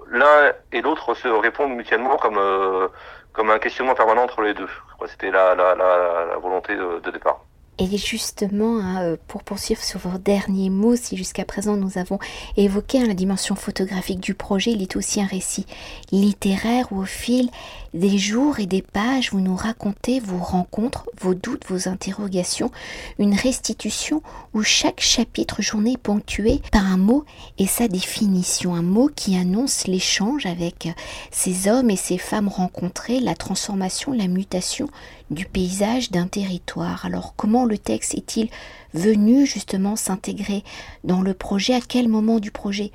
l'un 0.08 0.54
et 0.72 0.82
l'autre 0.82 1.14
se 1.14 1.28
répondent 1.28 1.76
mutuellement 1.76 2.16
comme, 2.18 2.38
euh, 2.38 2.88
comme 3.34 3.50
un 3.50 3.60
questionnement 3.60 3.96
permanent 3.96 4.24
entre 4.24 4.42
les 4.42 4.54
deux. 4.54 4.70
C'était 5.08 5.32
la, 5.32 5.56
la, 5.56 6.38
volonté 6.38 6.76
de, 6.76 7.00
de 7.00 7.12
départ. 7.12 7.44
Et 7.80 7.98
justement, 7.98 8.80
hein, 8.80 9.02
euh, 9.02 9.18
pour 9.28 9.44
poursuivre 9.44 9.82
sur 9.82 10.00
vos 10.00 10.20
derniers 10.20 10.70
mots, 10.70 10.96
si 10.96 11.18
jusqu'à 11.18 11.46
présent 11.46 11.78
nous 11.78 11.98
avons 11.98 12.20
évoqué 12.56 13.00
hein, 13.00 13.08
la 13.08 13.16
dimension 13.16 13.56
photographique 13.56 14.20
du 14.20 14.36
projet, 14.36 14.72
il 14.72 14.84
est 14.84 14.96
aussi 14.96 15.20
un 15.20 15.26
récit 15.26 15.66
littéraire 16.12 16.86
où 16.92 17.02
au 17.02 17.06
fil 17.06 17.50
des 17.94 18.18
jours 18.18 18.60
et 18.60 18.66
des 18.66 18.82
pages, 18.82 19.32
vous 19.32 19.42
nous 19.42 19.56
racontez 19.56 20.20
vos 20.20 20.38
rencontres, 20.38 21.06
vos 21.20 21.34
doutes, 21.34 21.66
vos 21.68 21.90
interrogations, 21.90 22.72
une 23.20 23.34
restitution 23.34 24.22
où 24.54 24.64
chaque 24.64 25.02
chapitre 25.02 25.62
journée 25.62 25.94
est 25.94 25.98
ponctué 25.98 26.62
par 26.72 26.86
un 26.86 26.98
mot 26.98 27.26
et 27.58 27.68
sa 27.68 27.88
définition, 27.88 28.76
un 28.76 28.82
mot 28.82 29.10
qui 29.14 29.36
annonce 29.36 29.88
l'échange 29.88 30.46
avec 30.46 30.90
ces 31.32 31.68
hommes 31.68 31.90
et 31.90 31.98
ces 31.98 32.18
femmes 32.18 32.48
rencontrés, 32.48 33.20
la 33.20 33.36
transformation, 33.36 34.14
la 34.14 34.28
mutation 34.28 34.88
du 35.30 35.46
paysage 35.46 36.12
d'un 36.12 36.28
territoire. 36.28 37.06
Alors 37.06 37.36
comment 37.36 37.66
le 37.66 37.78
texte 37.78 38.16
est-il 38.16 38.50
venu 38.94 39.46
justement 39.46 39.96
s'intégrer 39.96 40.64
dans 41.04 41.22
le 41.22 41.34
projet? 41.34 41.74
À 41.74 41.82
quel 41.82 42.08
moment 42.08 42.40
du 42.40 42.52
projet 42.52 42.92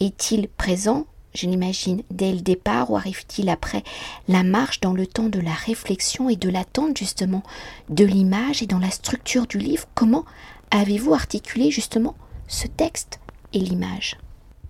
est-il 0.00 0.48
présent? 0.48 1.06
Je 1.38 1.46
l'imagine, 1.46 2.02
dès 2.10 2.32
le 2.32 2.40
départ 2.40 2.90
ou 2.90 2.96
arrive-t-il 2.96 3.48
après 3.48 3.84
la 4.26 4.42
marche 4.42 4.80
dans 4.80 4.92
le 4.92 5.06
temps 5.06 5.28
de 5.28 5.40
la 5.40 5.52
réflexion 5.52 6.28
et 6.28 6.36
de 6.36 6.50
l'attente 6.50 6.96
justement 6.96 7.44
de 7.88 8.04
l'image 8.04 8.62
et 8.62 8.66
dans 8.66 8.80
la 8.80 8.90
structure 8.90 9.46
du 9.46 9.58
livre 9.58 9.84
Comment 9.94 10.24
avez-vous 10.72 11.14
articulé 11.14 11.70
justement 11.70 12.16
ce 12.48 12.66
texte 12.66 13.20
et 13.52 13.60
l'image? 13.60 14.18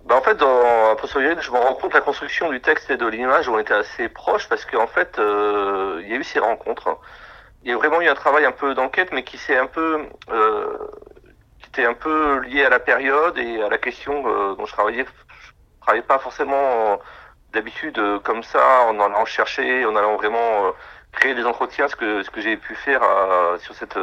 Bah 0.04 0.16
en 0.16 0.22
fait, 0.22 0.36
dans 0.36 0.90
Apostolienne, 0.92 1.38
je 1.40 1.50
me 1.50 1.56
rends 1.58 1.74
compte 1.74 1.92
que 1.92 1.96
la 1.96 2.02
construction 2.02 2.50
du 2.50 2.60
texte 2.60 2.90
et 2.90 2.96
de 2.96 3.06
l'image 3.06 3.48
ont 3.48 3.58
été 3.58 3.72
assez 3.72 4.08
proches 4.08 4.48
parce 4.48 4.64
qu'en 4.66 4.86
fait, 4.86 5.18
euh, 5.18 6.00
il 6.02 6.08
y 6.08 6.12
a 6.12 6.16
eu 6.16 6.24
ces 6.24 6.38
rencontres. 6.38 6.98
Il 7.62 7.70
y 7.70 7.74
a 7.74 7.76
vraiment 7.76 8.00
eu 8.00 8.08
un 8.08 8.14
travail 8.14 8.44
un 8.44 8.52
peu 8.52 8.74
d'enquête, 8.74 9.10
mais 9.12 9.22
qui 9.22 9.38
s'est 9.38 9.58
un 9.58 9.66
peu, 9.66 10.06
euh, 10.30 10.78
qui 11.60 11.68
était 11.68 11.84
un 11.86 11.94
peu 11.94 12.40
lié 12.40 12.64
à 12.64 12.70
la 12.70 12.78
période 12.78 13.36
et 13.38 13.62
à 13.62 13.68
la 13.68 13.78
question 13.78 14.24
euh, 14.26 14.54
dont 14.54 14.66
je 14.66 14.72
travaillais. 14.72 15.06
Je 15.88 15.92
travaillais 15.92 16.06
pas 16.06 16.18
forcément 16.18 17.00
d'habitude 17.54 17.98
comme 18.22 18.42
ça, 18.42 18.82
en 18.90 19.00
allant 19.00 19.24
chercher, 19.24 19.86
en 19.86 19.96
allant 19.96 20.16
vraiment 20.16 20.74
créer 21.12 21.34
des 21.34 21.46
entretiens, 21.46 21.88
ce 21.88 21.96
que 21.96 22.22
ce 22.22 22.28
que 22.28 22.42
j'ai 22.42 22.58
pu 22.58 22.74
faire 22.74 23.00
sur 23.58 23.74
cette 23.74 23.98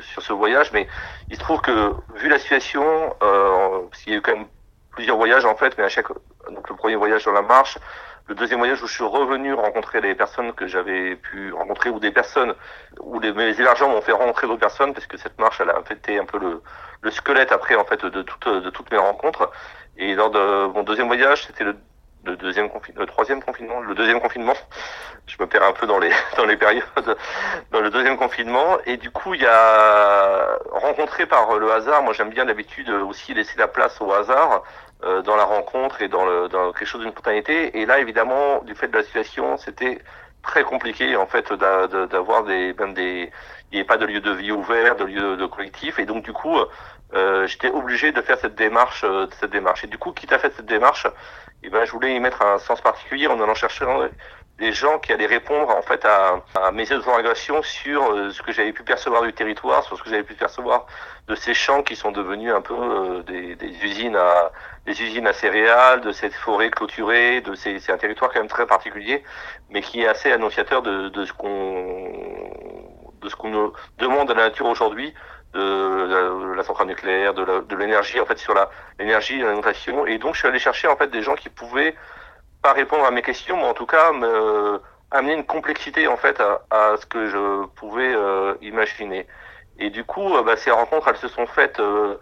sur 0.00 0.22
ce 0.22 0.32
voyage. 0.32 0.72
Mais 0.72 0.88
il 1.30 1.36
se 1.36 1.40
trouve 1.40 1.60
que 1.60 1.92
vu 2.16 2.28
la 2.28 2.40
situation, 2.40 3.14
euh, 3.22 3.82
il 4.06 4.12
y 4.12 4.16
a 4.16 4.18
eu 4.18 4.22
quand 4.22 4.32
même 4.32 4.48
plusieurs 4.90 5.16
voyages 5.16 5.44
en 5.44 5.54
fait, 5.54 5.78
mais 5.78 5.84
à 5.84 5.88
chaque 5.88 6.08
donc 6.50 6.68
le 6.68 6.74
premier 6.74 6.96
voyage 6.96 7.24
dans 7.26 7.32
la 7.32 7.42
marche, 7.42 7.78
le 8.26 8.34
deuxième 8.34 8.58
voyage 8.58 8.82
où 8.82 8.86
je 8.86 8.94
suis 8.94 9.04
revenu 9.04 9.52
rencontrer 9.52 10.00
les 10.00 10.14
personnes 10.14 10.52
que 10.54 10.66
j'avais 10.66 11.16
pu 11.16 11.52
rencontrer 11.52 11.90
ou 11.90 11.98
des 12.00 12.10
personnes 12.10 12.54
où 13.00 13.20
les, 13.20 13.32
mes 13.32 13.58
élargents 13.60 13.88
m'ont 13.88 14.00
fait 14.00 14.12
rencontrer 14.12 14.46
d'autres 14.46 14.60
personnes 14.60 14.94
parce 14.94 15.06
que 15.06 15.16
cette 15.16 15.38
marche 15.38 15.60
elle 15.60 15.70
a 15.70 15.82
été 15.90 16.18
un 16.18 16.24
peu 16.24 16.38
le, 16.38 16.62
le 17.02 17.10
squelette 17.10 17.52
après 17.52 17.74
en 17.74 17.84
fait 17.84 18.04
de 18.04 18.22
toutes 18.22 18.48
de 18.48 18.70
toutes 18.70 18.90
mes 18.90 18.98
rencontres 18.98 19.50
et 19.96 20.14
lors 20.14 20.30
de 20.30 20.66
mon 20.68 20.82
deuxième 20.82 21.06
voyage 21.06 21.46
c'était 21.46 21.64
le 21.64 21.76
le 22.24 22.36
deuxième 22.36 22.70
confinement, 22.70 23.00
le 23.00 23.06
troisième 23.06 23.42
confinement, 23.42 23.80
le 23.80 23.94
deuxième 23.94 24.20
confinement. 24.20 24.54
Je 25.26 25.36
me 25.40 25.46
perds 25.46 25.62
un 25.62 25.72
peu 25.72 25.86
dans 25.86 25.98
les 25.98 26.10
dans 26.36 26.46
les 26.46 26.56
périodes. 26.56 27.16
Dans 27.70 27.80
le 27.80 27.90
deuxième 27.90 28.16
confinement 28.16 28.78
et 28.86 28.96
du 28.96 29.10
coup 29.10 29.34
il 29.34 29.42
y 29.42 29.46
a 29.46 30.43
rencontré 31.04 31.26
par 31.26 31.58
le 31.58 31.70
hasard. 31.70 32.02
Moi 32.02 32.12
j'aime 32.14 32.30
bien 32.30 32.46
d'habitude 32.46 32.88
aussi 32.88 33.34
laisser 33.34 33.58
la 33.58 33.68
place 33.68 34.00
au 34.00 34.12
hasard 34.12 34.62
euh, 35.04 35.22
dans 35.22 35.36
la 35.36 35.44
rencontre 35.44 36.00
et 36.02 36.08
dans 36.08 36.24
le 36.24 36.48
dans 36.48 36.72
quelque 36.72 36.88
chose 36.88 37.02
d'une 37.02 37.10
spontanéité. 37.10 37.78
Et 37.78 37.86
là 37.86 37.98
évidemment 37.98 38.62
du 38.64 38.74
fait 38.74 38.88
de 38.88 38.96
la 38.96 39.02
situation 39.02 39.58
c'était 39.58 39.98
très 40.42 40.64
compliqué 40.64 41.16
en 41.16 41.26
fait 41.26 41.52
d'avoir 41.52 42.44
des 42.44 42.74
même 42.78 42.94
des 42.94 43.30
il 43.74 43.78
n'y 43.78 43.80
avait 43.80 43.88
pas 43.88 43.96
de 43.96 44.06
lieu 44.06 44.20
de 44.20 44.30
vie 44.30 44.52
ouvert, 44.52 44.94
de 44.94 45.04
lieu 45.04 45.36
de 45.36 45.46
collectif. 45.46 45.98
Et 45.98 46.06
donc 46.06 46.24
du 46.24 46.32
coup 46.32 46.56
euh, 47.14 47.46
j'étais 47.48 47.70
obligé 47.70 48.12
de 48.12 48.22
faire 48.22 48.38
cette 48.38 48.54
démarche 48.54 49.02
euh, 49.04 49.26
cette 49.40 49.50
démarche. 49.50 49.82
Et 49.84 49.88
du 49.88 49.98
coup 49.98 50.12
quitte 50.12 50.32
à 50.32 50.38
faire 50.38 50.52
cette 50.56 50.66
démarche 50.66 51.06
et 51.64 51.70
ben, 51.70 51.84
je 51.84 51.92
voulais 51.92 52.14
y 52.14 52.20
mettre 52.20 52.42
un 52.42 52.58
sens 52.58 52.80
particulier 52.80 53.26
en 53.26 53.40
allant 53.40 53.54
chercher 53.54 53.86
des 54.58 54.72
gens 54.72 54.98
qui 55.00 55.12
allaient 55.12 55.26
répondre 55.26 55.70
en 55.70 55.82
fait 55.82 56.04
à, 56.04 56.42
à 56.54 56.70
mes 56.70 56.92
interrogations 56.92 57.62
sur 57.62 58.12
euh, 58.12 58.30
ce 58.30 58.40
que 58.42 58.52
j'avais 58.52 58.72
pu 58.72 58.84
percevoir 58.84 59.22
du 59.22 59.32
territoire, 59.32 59.82
sur 59.82 59.96
ce 59.98 60.02
que 60.02 60.10
j'avais 60.10 60.22
pu 60.22 60.34
percevoir 60.34 60.86
de 61.26 61.34
ces 61.34 61.54
champs 61.54 61.82
qui 61.82 61.96
sont 61.96 62.12
devenus 62.12 62.52
un 62.52 62.60
peu 62.60 62.74
euh, 62.74 63.22
des, 63.22 63.56
des, 63.56 63.84
usines 63.84 64.14
à 64.14 64.52
des 64.86 65.02
usines 65.02 65.26
à 65.26 65.32
céréales, 65.32 66.02
de 66.02 66.12
cette 66.12 66.34
forêt 66.34 66.70
clôturée, 66.70 67.40
de 67.40 67.54
ces 67.54 67.80
c'est 67.80 67.92
un 67.92 67.98
territoire 67.98 68.30
quand 68.30 68.40
même 68.40 68.48
très 68.48 68.66
particulier, 68.66 69.24
mais 69.70 69.80
qui 69.80 70.02
est 70.02 70.06
assez 70.06 70.30
annonciateur 70.30 70.82
de, 70.82 71.08
de 71.08 71.24
ce 71.24 71.32
qu'on 71.32 72.52
de 73.24 73.28
ce 73.28 73.36
qu'on 73.36 73.72
demande 73.98 74.30
à 74.30 74.34
la 74.34 74.44
nature 74.44 74.66
aujourd'hui 74.66 75.12
de 75.54 76.54
la, 76.56 76.64
centrale 76.64 76.88
nucléaire, 76.88 77.32
de 77.32 77.76
l'énergie 77.76 78.20
en 78.20 78.26
fait 78.26 78.38
sur 78.38 78.54
la 78.54 78.70
l'énergie, 78.98 79.40
l'alimentation. 79.40 80.06
Et 80.06 80.18
donc 80.18 80.34
je 80.34 80.40
suis 80.40 80.48
allé 80.48 80.58
chercher 80.58 80.88
en 80.88 80.96
fait 80.96 81.08
des 81.10 81.22
gens 81.22 81.34
qui 81.34 81.48
pouvaient 81.48 81.94
pas 82.62 82.72
répondre 82.72 83.04
à 83.04 83.10
mes 83.10 83.22
questions, 83.22 83.56
mais 83.56 83.64
en 83.64 83.74
tout 83.74 83.86
cas 83.86 84.12
me 84.12 84.80
amener 85.14 85.34
une 85.34 85.44
complexité 85.44 86.08
en 86.08 86.16
fait 86.16 86.42
à, 86.70 86.96
ce 86.96 87.06
que 87.06 87.26
je 87.26 87.66
pouvais 87.76 88.12
euh, 88.14 88.54
imaginer. 88.62 89.26
Et 89.78 89.90
du 89.90 90.04
coup, 90.04 90.34
euh, 90.34 90.42
bah, 90.42 90.56
ces 90.56 90.70
rencontres, 90.70 91.08
elles 91.08 91.16
se 91.16 91.28
sont 91.28 91.46
faites 91.46 91.78
euh, 91.80 92.16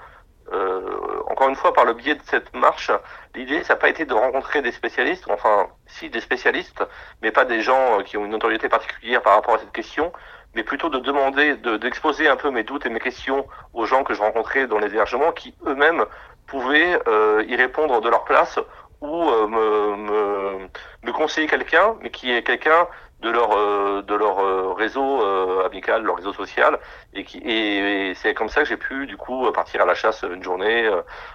encore 1.27 1.49
une 1.49 1.57
fois 1.57 1.73
par 1.73 1.87
le 1.87 1.95
biais 1.95 2.15
de 2.15 2.23
cette 2.25 2.55
marche. 2.55 2.91
L'idée, 3.35 3.65
ça 3.65 3.75
n'a 3.75 3.81
pas 3.81 3.89
été 3.89 4.05
de 4.05 4.13
rencontrer 4.13 4.61
des 4.61 4.73
spécialistes, 4.73 5.25
enfin 5.31 5.69
si 5.87 6.11
des 6.11 6.21
spécialistes, 6.21 6.85
mais 7.23 7.31
pas 7.31 7.47
des 7.47 7.63
gens 7.63 8.03
qui 8.05 8.19
ont 8.19 8.27
une 8.27 8.33
notoriété 8.33 8.69
particulière 8.69 9.23
par 9.23 9.35
rapport 9.35 9.55
à 9.55 9.59
cette 9.59 9.73
question, 9.73 10.13
mais 10.55 10.63
plutôt 10.63 10.89
de 10.89 10.99
demander, 10.99 11.57
d'exposer 11.57 12.29
un 12.29 12.37
peu 12.37 12.51
mes 12.51 12.65
doutes 12.65 12.87
et 12.87 12.91
mes 12.91 13.01
questions 13.01 13.47
aux 13.73 13.87
gens 13.87 14.05
que 14.05 14.15
je 14.15 14.21
rencontrais 14.21 14.67
dans 14.67 14.79
les 14.79 14.87
hébergements, 14.87 15.33
qui 15.33 15.55
eux-mêmes 15.67 16.05
pouvaient 16.47 16.99
y 17.47 17.57
répondre 17.57 18.01
de 18.01 18.09
leur 18.09 18.25
place 18.25 18.59
ou 19.01 19.25
me, 19.25 19.97
me, 19.97 20.69
me, 21.03 21.13
conseiller 21.13 21.47
quelqu'un, 21.47 21.97
mais 22.03 22.11
qui 22.11 22.31
est 22.31 22.43
quelqu'un 22.43 22.87
de 23.21 23.31
leur 23.31 24.03
de 24.03 24.15
leur 24.15 24.77
réseau 24.77 25.23
amical, 25.65 26.03
leur 26.03 26.17
réseau 26.17 26.33
social, 26.33 26.79
et 27.15 27.25
qui 27.25 27.39
et, 27.39 28.15
c'est 28.15 28.35
comme 28.35 28.49
ça 28.49 28.63
que 28.63 28.69
j'ai 28.69 28.77
pu 28.77 29.07
du 29.07 29.17
coup 29.17 29.51
partir 29.53 29.83
à 29.83 29.87
la 29.87 29.95
chasse 29.95 30.25
une 30.31 30.43
journée, 30.43 30.89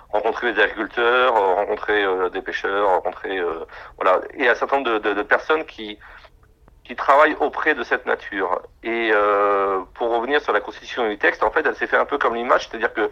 rencontrer 0.09 0.53
des 0.53 0.61
agriculteurs, 0.61 1.33
rencontrer 1.33 2.05
des 2.31 2.41
pêcheurs, 2.41 2.87
rencontrer 2.89 3.41
voilà. 3.99 4.21
Et 4.35 4.47
un 4.47 4.55
certain 4.55 4.77
nombre 4.77 4.91
de, 4.91 4.99
de, 4.99 5.13
de 5.13 5.23
personnes 5.23 5.65
qui 5.65 5.97
qui 6.87 6.95
travaille 6.95 7.35
auprès 7.41 7.73
de 7.75 7.83
cette 7.83 8.05
nature. 8.05 8.61
Et 8.81 9.11
euh, 9.13 9.81
pour 9.95 10.09
revenir 10.15 10.39
sur 10.41 10.53
la 10.53 10.61
constitution 10.61 11.05
du 11.07 11.17
texte, 11.17 11.43
en 11.43 11.51
fait, 11.51 11.65
elle 11.65 11.75
s'est 11.75 11.85
fait 11.85 11.97
un 11.97 12.05
peu 12.05 12.17
comme 12.17 12.35
l'image, 12.35 12.69
c'est-à-dire 12.69 12.93
que 12.93 13.11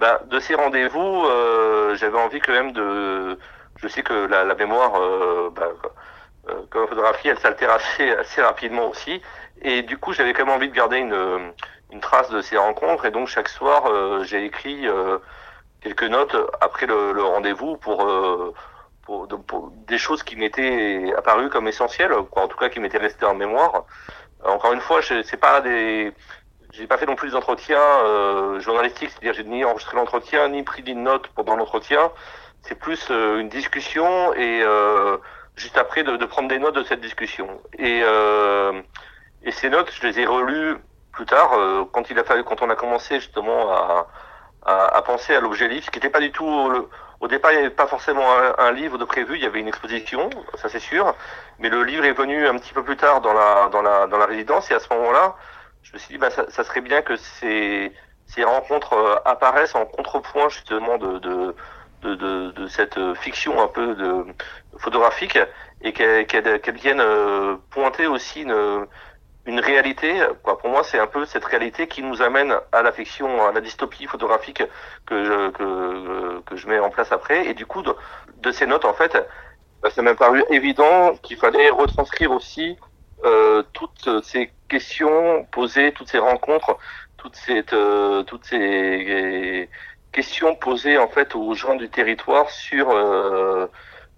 bah, 0.00 0.20
de 0.26 0.40
ces 0.40 0.56
rendez-vous, 0.56 1.24
euh, 1.26 1.94
j'avais 1.94 2.18
envie 2.18 2.40
quand 2.40 2.52
même 2.52 2.72
de... 2.72 3.38
Je 3.76 3.86
sais 3.86 4.02
que 4.02 4.26
la, 4.26 4.42
la 4.44 4.54
mémoire, 4.56 5.00
euh, 5.00 5.50
bah, 5.54 5.68
euh, 6.48 6.54
comme 6.70 6.88
photographie, 6.88 7.28
elle 7.28 7.38
s'altère 7.38 7.70
assez, 7.70 8.10
assez 8.10 8.42
rapidement 8.42 8.88
aussi. 8.88 9.22
Et 9.62 9.82
du 9.82 9.98
coup, 9.98 10.12
j'avais 10.12 10.32
quand 10.32 10.44
même 10.44 10.56
envie 10.56 10.68
de 10.68 10.74
garder 10.74 10.98
une, 10.98 11.52
une 11.92 12.00
trace 12.00 12.28
de 12.30 12.40
ces 12.42 12.56
rencontres. 12.56 13.04
Et 13.04 13.12
donc, 13.12 13.28
chaque 13.28 13.48
soir, 13.48 13.84
euh, 13.86 14.24
j'ai 14.24 14.44
écrit 14.44 14.88
quelques 15.80 16.02
notes 16.02 16.36
après 16.60 16.86
le, 16.86 17.12
le 17.12 17.22
rendez-vous 17.22 17.76
pour 17.76 18.04
pour, 19.04 19.26
des 19.86 19.98
choses 19.98 20.22
qui 20.22 20.36
m'étaient 20.36 21.12
apparues 21.16 21.48
comme 21.50 21.68
essentielles, 21.68 22.12
quoi, 22.30 22.44
en 22.44 22.48
tout 22.48 22.56
cas 22.56 22.68
qui 22.68 22.80
m'étaient 22.80 22.98
restées 22.98 23.26
en 23.26 23.34
mémoire. 23.34 23.84
Encore 24.44 24.72
une 24.72 24.80
fois, 24.80 25.00
c'est 25.02 25.36
pas 25.36 25.60
des, 25.60 26.12
j'ai 26.72 26.86
pas 26.86 26.96
fait 26.96 27.06
non 27.06 27.16
plus 27.16 27.32
d'entretien 27.32 27.78
euh, 27.78 28.58
journalistique, 28.60 29.10
c'est-à-dire 29.10 29.34
j'ai 29.34 29.44
ni 29.44 29.64
enregistré 29.64 29.96
l'entretien, 29.96 30.48
ni 30.48 30.62
pris 30.62 30.82
des 30.82 30.94
notes 30.94 31.28
pendant 31.28 31.54
l'entretien. 31.54 32.10
C'est 32.62 32.74
plus 32.74 33.08
euh, 33.10 33.40
une 33.40 33.48
discussion 33.48 34.32
et 34.34 34.62
euh, 34.62 35.18
juste 35.54 35.76
après 35.76 36.02
de, 36.02 36.16
de, 36.16 36.24
prendre 36.24 36.48
des 36.48 36.58
notes 36.58 36.74
de 36.74 36.84
cette 36.84 37.00
discussion. 37.00 37.60
Et, 37.78 38.00
euh, 38.02 38.80
et 39.42 39.50
ces 39.50 39.68
notes, 39.68 39.90
je 39.92 40.06
les 40.06 40.20
ai 40.20 40.26
relues 40.26 40.76
plus 41.12 41.26
tard 41.26 41.52
euh, 41.52 41.84
quand 41.92 42.08
il 42.10 42.18
a 42.18 42.24
fallu, 42.24 42.42
quand 42.42 42.62
on 42.62 42.70
a 42.70 42.76
commencé 42.76 43.20
justement 43.20 43.70
à, 43.70 44.08
à, 44.64 44.96
à 44.96 45.02
penser 45.02 45.34
à 45.34 45.40
l'objet 45.40 45.68
livre, 45.68 45.84
ce 45.84 45.90
qui 45.90 45.98
n'était 45.98 46.10
pas 46.10 46.20
du 46.20 46.32
tout 46.32 46.70
le, 46.70 46.88
au 47.22 47.28
départ, 47.28 47.52
il 47.52 47.54
n'y 47.54 47.60
avait 47.60 47.74
pas 47.74 47.86
forcément 47.86 48.26
un, 48.58 48.72
livre 48.72 48.98
de 48.98 49.04
prévu, 49.04 49.36
il 49.36 49.42
y 49.42 49.46
avait 49.46 49.60
une 49.60 49.68
exposition, 49.68 50.28
ça 50.56 50.68
c'est 50.68 50.80
sûr. 50.80 51.14
Mais 51.60 51.68
le 51.68 51.84
livre 51.84 52.04
est 52.04 52.12
venu 52.12 52.48
un 52.48 52.58
petit 52.58 52.72
peu 52.74 52.82
plus 52.82 52.96
tard 52.96 53.20
dans 53.20 53.32
la, 53.32 53.68
dans 53.68 53.80
la, 53.80 54.08
dans 54.08 54.18
la 54.18 54.26
résidence 54.26 54.72
et 54.72 54.74
à 54.74 54.80
ce 54.80 54.92
moment-là, 54.92 55.36
je 55.84 55.92
me 55.92 55.98
suis 55.98 56.14
dit, 56.14 56.18
bah, 56.18 56.30
ça, 56.30 56.64
serait 56.64 56.80
bien 56.80 57.00
que 57.00 57.14
ces, 57.14 57.92
ces 58.26 58.42
rencontres 58.42 58.94
euh, 58.94 59.14
apparaissent 59.24 59.76
en 59.76 59.86
contrepoint 59.86 60.48
justement 60.48 60.98
de, 60.98 61.20
de, 61.20 61.54
de, 62.02 62.50
de, 62.50 62.66
cette 62.66 62.98
fiction 63.14 63.62
un 63.62 63.68
peu 63.68 63.94
de, 63.94 64.26
photographique 64.78 65.38
et 65.80 65.92
qu'elle 65.92 66.26
qu 66.26 66.72
vienne 66.72 67.00
euh, 67.00 67.54
pointer 67.70 68.08
aussi 68.08 68.42
une, 68.42 68.86
une 69.46 69.60
réalité. 69.60 70.12
Quoi. 70.42 70.58
Pour 70.58 70.70
moi, 70.70 70.84
c'est 70.84 70.98
un 70.98 71.06
peu 71.06 71.24
cette 71.24 71.44
réalité 71.44 71.88
qui 71.88 72.02
nous 72.02 72.22
amène 72.22 72.54
à 72.72 72.82
la 72.82 72.92
fiction, 72.92 73.46
à 73.46 73.52
la 73.52 73.60
dystopie 73.60 74.06
photographique 74.06 74.62
que 75.06 75.24
je, 75.24 75.50
que, 75.50 76.40
que 76.40 76.56
je 76.56 76.68
mets 76.68 76.78
en 76.78 76.90
place 76.90 77.12
après. 77.12 77.46
Et 77.46 77.54
du 77.54 77.66
coup, 77.66 77.82
de, 77.82 77.94
de 78.38 78.52
ces 78.52 78.66
notes, 78.66 78.84
en 78.84 78.94
fait, 78.94 79.16
bah, 79.82 79.90
ça 79.90 80.02
m'a 80.02 80.14
paru 80.14 80.44
évident 80.50 81.16
qu'il 81.22 81.36
fallait 81.36 81.70
retranscrire 81.70 82.30
aussi 82.30 82.76
euh, 83.24 83.62
toutes 83.72 84.22
ces 84.22 84.52
questions 84.68 85.44
posées, 85.50 85.92
toutes 85.92 86.08
ces 86.08 86.18
rencontres, 86.18 86.76
toutes 87.16 87.36
ces, 87.36 87.64
euh, 87.72 88.22
toutes 88.22 88.44
ces 88.44 89.68
questions 90.12 90.54
posées 90.54 90.98
en 90.98 91.08
fait 91.08 91.34
aux 91.34 91.54
gens 91.54 91.74
du 91.74 91.88
territoire 91.88 92.50
sur 92.50 92.90
euh, 92.90 93.66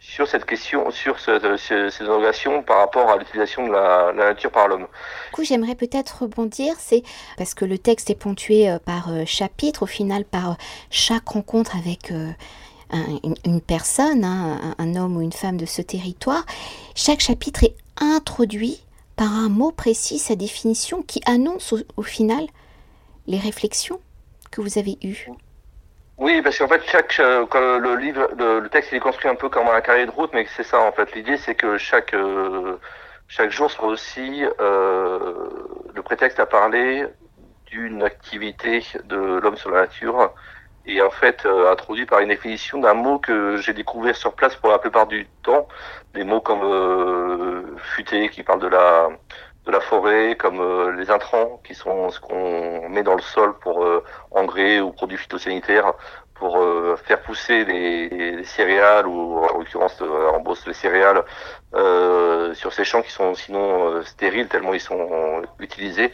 sur 0.07 0.29
cette 0.29 0.45
question, 0.45 0.91
sur 0.91 1.19
ce, 1.19 1.39
ce, 1.57 1.91
ces 1.91 2.05
interrogations 2.05 2.63
par 2.63 2.79
rapport 2.79 3.09
à 3.09 3.17
l'utilisation 3.17 3.67
de 3.67 3.73
la, 3.73 4.13
nature 4.13 4.51
par 4.51 4.69
l'homme. 4.69 4.83
Du 4.83 5.33
coup, 5.33 5.45
j'aimerais 5.45 5.75
peut-être 5.75 6.23
rebondir, 6.23 6.75
c'est 6.79 7.03
parce 7.37 7.55
que 7.55 7.65
le 7.65 7.79
texte 7.79 8.11
est 8.11 8.15
ponctué 8.15 8.71
euh, 8.71 8.79
par 8.79 9.11
euh, 9.11 9.25
chapitre, 9.27 9.83
au 9.83 9.87
final 9.87 10.25
par 10.25 10.53
euh, 10.53 10.55
chaque 10.91 11.29
rencontre 11.29 11.77
avec 11.77 12.13
un, 12.13 12.35
une, 13.45 13.61
personne, 13.61 14.25
hein, 14.25 14.75
un, 14.79 14.95
homme 14.95 15.17
ou 15.17 15.21
une 15.21 15.33
femme 15.33 15.57
de 15.57 15.67
ce 15.67 15.83
territoire. 15.83 16.45
Chaque 16.95 17.21
chapitre 17.21 17.65
est 17.65 17.75
introduit 17.97 18.85
par 19.17 19.33
un 19.33 19.49
mot 19.49 19.73
précis, 19.73 20.19
sa 20.19 20.37
définition, 20.37 21.03
qui 21.03 21.23
annonce 21.27 21.75
au 21.97 22.03
final 22.03 22.47
les 23.27 23.39
réflexions 23.39 24.01
que 24.51 24.61
vous 24.61 24.79
avez 24.79 24.99
eues. 25.03 25.29
Oui, 26.17 26.41
parce 26.43 26.59
qu'en 26.59 26.69
fait, 26.69 26.83
chaque 26.87 27.19
euh, 27.21 27.79
le 27.79 27.97
livre, 27.97 28.29
le, 28.39 28.61
le, 28.61 28.69
texte, 28.69 28.93
il 28.93 28.97
est 28.97 29.01
construit 29.01 29.29
un 29.31 29.35
peu 29.35 29.49
comme 29.49 29.67
un 29.69 29.81
carré 29.81 30.07
de 30.07 30.11
route, 30.11 30.31
mais 30.33 30.47
c'est 30.57 30.63
ça 30.63 30.81
en 30.81 30.93
fait. 30.93 31.13
L'idée, 31.15 31.37
c'est 31.37 31.55
que 31.57 31.77
chaque 31.77 32.15
euh, 32.15 32.79
chaque 33.29 33.51
jour 33.51 33.71
soit 33.71 33.87
aussi 33.89 34.45
euh, 34.61 35.49
le 35.95 36.03
prétexte 36.03 36.39
à 36.41 36.47
parler 36.47 37.07
d'une 37.67 38.03
activité 38.03 38.83
de 39.05 39.17
l'homme 39.17 39.57
sur 39.57 39.71
la 39.71 39.83
nature, 39.83 40.33
et 40.87 41.01
en 41.03 41.11
fait 41.11 41.45
euh, 41.47 41.73
introduit 41.73 42.07
par 42.07 42.21
une 42.21 42.29
définition 42.29 42.79
d'un 42.79 42.95
mot 42.95 43.19
que 43.19 43.57
j'ai 43.57 43.73
découvert 43.73 44.15
sur 44.15 44.35
place 44.35 44.55
pour 44.57 44.71
la 44.71 44.79
plupart 44.79 45.07
du 45.07 45.27
temps, 45.43 45.67
des 46.15 46.25
mots 46.25 46.41
comme 46.41 46.63
euh, 46.63 47.77
futé 47.97 48.29
qui 48.29 48.43
parle 48.43 48.61
de 48.61 48.69
la 48.69 49.09
de 49.67 49.71
la 49.71 49.81
forêt, 49.81 50.37
comme 50.37 50.61
euh, 50.61 50.93
les 50.93 51.11
intrants, 51.11 51.61
qui 51.65 51.75
sont 51.75 52.11
ce 52.11 52.21
qu'on 52.21 52.89
met 52.89 53.03
dans 53.03 53.15
le 53.15 53.23
sol 53.23 53.55
pour 53.59 53.85
euh, 53.85 54.05
engrais 54.31 54.81
ou 54.81 54.93
produits 54.93 55.17
phytosanitaires, 55.17 55.95
pour 56.35 56.59
euh, 56.59 56.97
faire 56.97 57.23
pousser 57.23 57.65
les, 57.65 58.09
les, 58.09 58.45
céréales, 58.45 59.07
ou 59.07 59.39
en 59.39 59.59
l'occurrence 59.59 60.01
en 60.03 60.41
bosse 60.41 60.67
les 60.67 60.75
céréales, 60.75 61.25
sur 62.55 62.73
ces 62.73 62.85
champs 62.85 63.03
qui 63.03 63.13
sont 63.13 63.35
sinon 63.35 64.03
stériles 64.03 64.49
tellement 64.49 64.75
ils 64.75 64.81
sont 64.81 65.43
utilisés. 65.59 66.13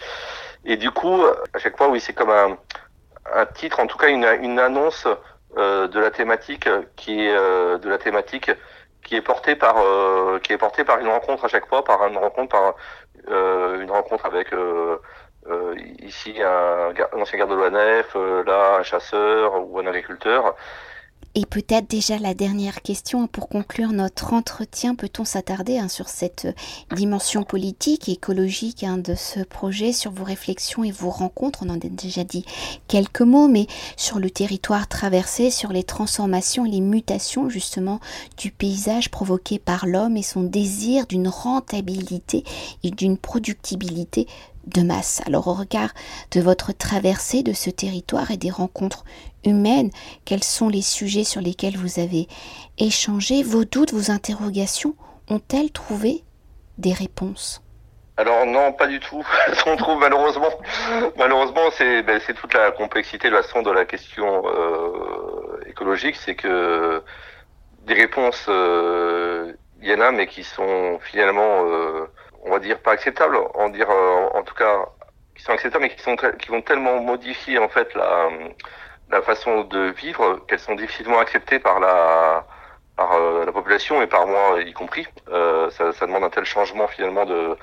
Et 0.64 0.76
du 0.76 0.90
coup, 0.90 1.22
à 1.54 1.58
chaque 1.58 1.76
fois, 1.76 1.88
oui, 1.88 2.00
c'est 2.00 2.12
comme 2.12 2.30
un, 2.30 2.56
un, 3.34 3.46
titre, 3.46 3.80
en 3.80 3.86
tout 3.86 3.98
cas 3.98 4.08
une, 4.08 4.26
une 4.42 4.58
annonce 4.58 5.06
de 5.56 5.98
la 5.98 6.10
thématique 6.10 6.68
qui 6.96 7.26
est 7.26 7.34
de 7.34 7.88
la 7.88 7.98
thématique 7.98 8.50
qui 9.02 9.16
est 9.16 9.22
portée 9.22 9.56
par 9.56 9.76
qui 10.42 10.52
est 10.52 10.58
portée 10.58 10.84
par 10.84 10.98
une 11.00 11.08
rencontre 11.08 11.44
à 11.44 11.48
chaque 11.48 11.66
fois, 11.66 11.82
par 11.82 12.06
une 12.06 12.18
rencontre 12.18 12.50
par 12.50 12.64
euh, 12.64 12.72
une 13.28 13.90
rencontre 13.90 14.26
avec 14.26 14.52
euh, 14.52 14.98
euh, 15.46 15.74
ici 16.00 16.34
un, 16.42 16.90
un, 16.90 17.20
ancien 17.20 17.38
garde 17.38 17.50
de 17.50 17.56
l'ONF, 17.56 18.14
là 18.46 18.76
un 18.78 18.82
chasseur 18.82 19.68
ou 19.68 19.78
un 19.78 19.86
agriculteur. 19.86 20.56
Et 21.36 21.46
peut-être 21.46 21.88
déjà 21.88 22.18
la 22.18 22.34
dernière 22.34 22.82
question 22.82 23.28
pour 23.28 23.48
conclure 23.48 23.92
notre 23.92 24.32
entretien, 24.32 24.96
peut-on 24.96 25.24
s'attarder 25.24 25.78
hein, 25.78 25.86
sur 25.86 26.08
cette 26.08 26.48
dimension 26.96 27.44
politique 27.44 28.08
et 28.08 28.12
écologique 28.12 28.82
hein, 28.82 28.98
de 28.98 29.14
ce 29.14 29.38
projet, 29.38 29.92
sur 29.92 30.10
vos 30.10 30.24
réflexions 30.24 30.82
et 30.82 30.90
vos 30.90 31.10
rencontres? 31.10 31.60
On 31.64 31.70
en 31.70 31.76
a 31.76 31.88
déjà 31.88 32.24
dit 32.24 32.44
quelques 32.88 33.20
mots, 33.20 33.46
mais 33.46 33.68
sur 33.96 34.18
le 34.18 34.28
territoire 34.28 34.88
traversé, 34.88 35.52
sur 35.52 35.72
les 35.72 35.84
transformations 35.84 36.66
et 36.66 36.70
les 36.70 36.80
mutations 36.80 37.48
justement 37.48 38.00
du 38.36 38.50
paysage 38.50 39.08
provoqué 39.08 39.60
par 39.60 39.86
l'homme 39.86 40.16
et 40.16 40.24
son 40.24 40.42
désir 40.42 41.06
d'une 41.06 41.28
rentabilité 41.28 42.42
et 42.82 42.90
d'une 42.90 43.16
productibilité 43.16 44.26
de 44.66 44.82
masse. 44.82 45.20
Alors 45.26 45.48
au 45.48 45.54
regard 45.54 45.90
de 46.32 46.40
votre 46.40 46.72
traversée 46.72 47.42
de 47.42 47.52
ce 47.52 47.70
territoire 47.70 48.30
et 48.30 48.36
des 48.36 48.50
rencontres 48.50 49.04
humaines, 49.44 49.90
quels 50.24 50.44
sont 50.44 50.68
les 50.68 50.82
sujets 50.82 51.24
sur 51.24 51.40
lesquels 51.40 51.76
vous 51.76 52.00
avez 52.00 52.28
échangé 52.78 53.42
Vos 53.42 53.64
doutes, 53.64 53.92
vos 53.92 54.10
interrogations 54.10 54.94
ont-elles 55.28 55.70
trouvé 55.70 56.24
des 56.78 56.92
réponses? 56.92 57.62
Alors 58.20 58.44
non, 58.44 58.72
pas 58.72 58.86
du 58.86 59.00
tout. 59.00 59.24
On 59.66 59.76
trouve 59.76 59.98
malheureusement, 59.98 60.50
malheureusement, 61.16 61.70
c'est 61.70 62.02
ben, 62.02 62.20
c'est 62.26 62.34
toute 62.34 62.52
la 62.52 62.70
complexité 62.70 63.30
de 63.30 63.34
la 63.34 63.42
façon 63.42 63.62
de 63.62 63.70
la 63.70 63.86
question 63.86 64.42
euh, 64.44 65.58
écologique, 65.66 66.16
c'est 66.16 66.34
que 66.34 67.02
des 67.86 67.94
réponses, 67.94 68.44
euh, 68.50 69.54
il 69.80 69.88
y 69.88 69.94
en 69.94 70.00
a, 70.00 70.10
mais 70.10 70.26
qui 70.26 70.44
sont 70.44 70.98
finalement 71.00 71.64
euh, 71.64 72.06
on 72.44 72.50
va 72.50 72.58
dire 72.58 72.78
pas 72.80 72.92
acceptables, 72.92 73.38
en 73.54 73.70
dire 73.70 73.88
en 73.88 74.42
tout 74.42 74.54
cas 74.54 74.84
qui 75.34 75.42
sont 75.42 75.52
acceptables, 75.52 75.84
mais 75.84 75.94
qui 75.94 76.02
sont 76.02 76.16
qui 76.16 76.48
vont 76.50 76.60
tellement 76.60 77.00
modifier 77.00 77.58
en 77.58 77.70
fait 77.70 77.94
la 77.94 78.28
la 79.10 79.22
façon 79.22 79.62
de 79.64 79.90
vivre 79.90 80.40
qu'elles 80.46 80.60
sont 80.60 80.74
difficilement 80.74 81.18
acceptées 81.18 81.58
par 81.58 81.80
la 81.80 82.46
par 82.96 83.12
euh, 83.14 83.46
la 83.46 83.52
population 83.52 84.02
et 84.02 84.06
par 84.06 84.26
moi 84.26 84.60
y 84.60 84.72
compris. 84.72 85.06
Euh, 85.30 85.70
ça, 85.70 85.92
ça, 85.92 86.06
demande 86.06 86.24
un 86.24 86.30
tel 86.30 86.44
changement 86.44 86.86
finalement 86.86 87.24
de 87.24 87.56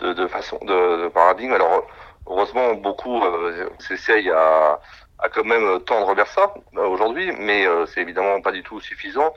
de, 0.00 0.12
de 0.12 0.26
façon 0.26 0.58
de, 0.62 1.04
de, 1.04 1.08
paradigme. 1.08 1.52
Alors 1.52 1.86
heureusement 2.26 2.74
beaucoup 2.74 3.22
euh, 3.22 3.68
s'essayent 3.78 4.30
à 4.30 4.80
à 5.20 5.28
quand 5.28 5.44
même 5.44 5.80
tendre 5.84 6.14
vers 6.14 6.26
ça 6.26 6.52
euh, 6.76 6.86
aujourd'hui, 6.86 7.32
mais 7.38 7.66
euh, 7.66 7.86
c'est 7.86 8.00
évidemment 8.00 8.40
pas 8.40 8.52
du 8.52 8.62
tout 8.62 8.80
suffisant. 8.80 9.32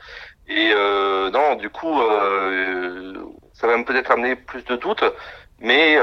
Et 0.50 0.74
non, 1.34 1.56
du 1.56 1.70
coup, 1.70 2.00
ça 3.54 3.68
va 3.68 3.84
peut-être 3.84 4.12
amener 4.12 4.36
plus 4.38 4.64
de 4.64 4.78
doutes, 4.78 5.04
mais 5.60 5.98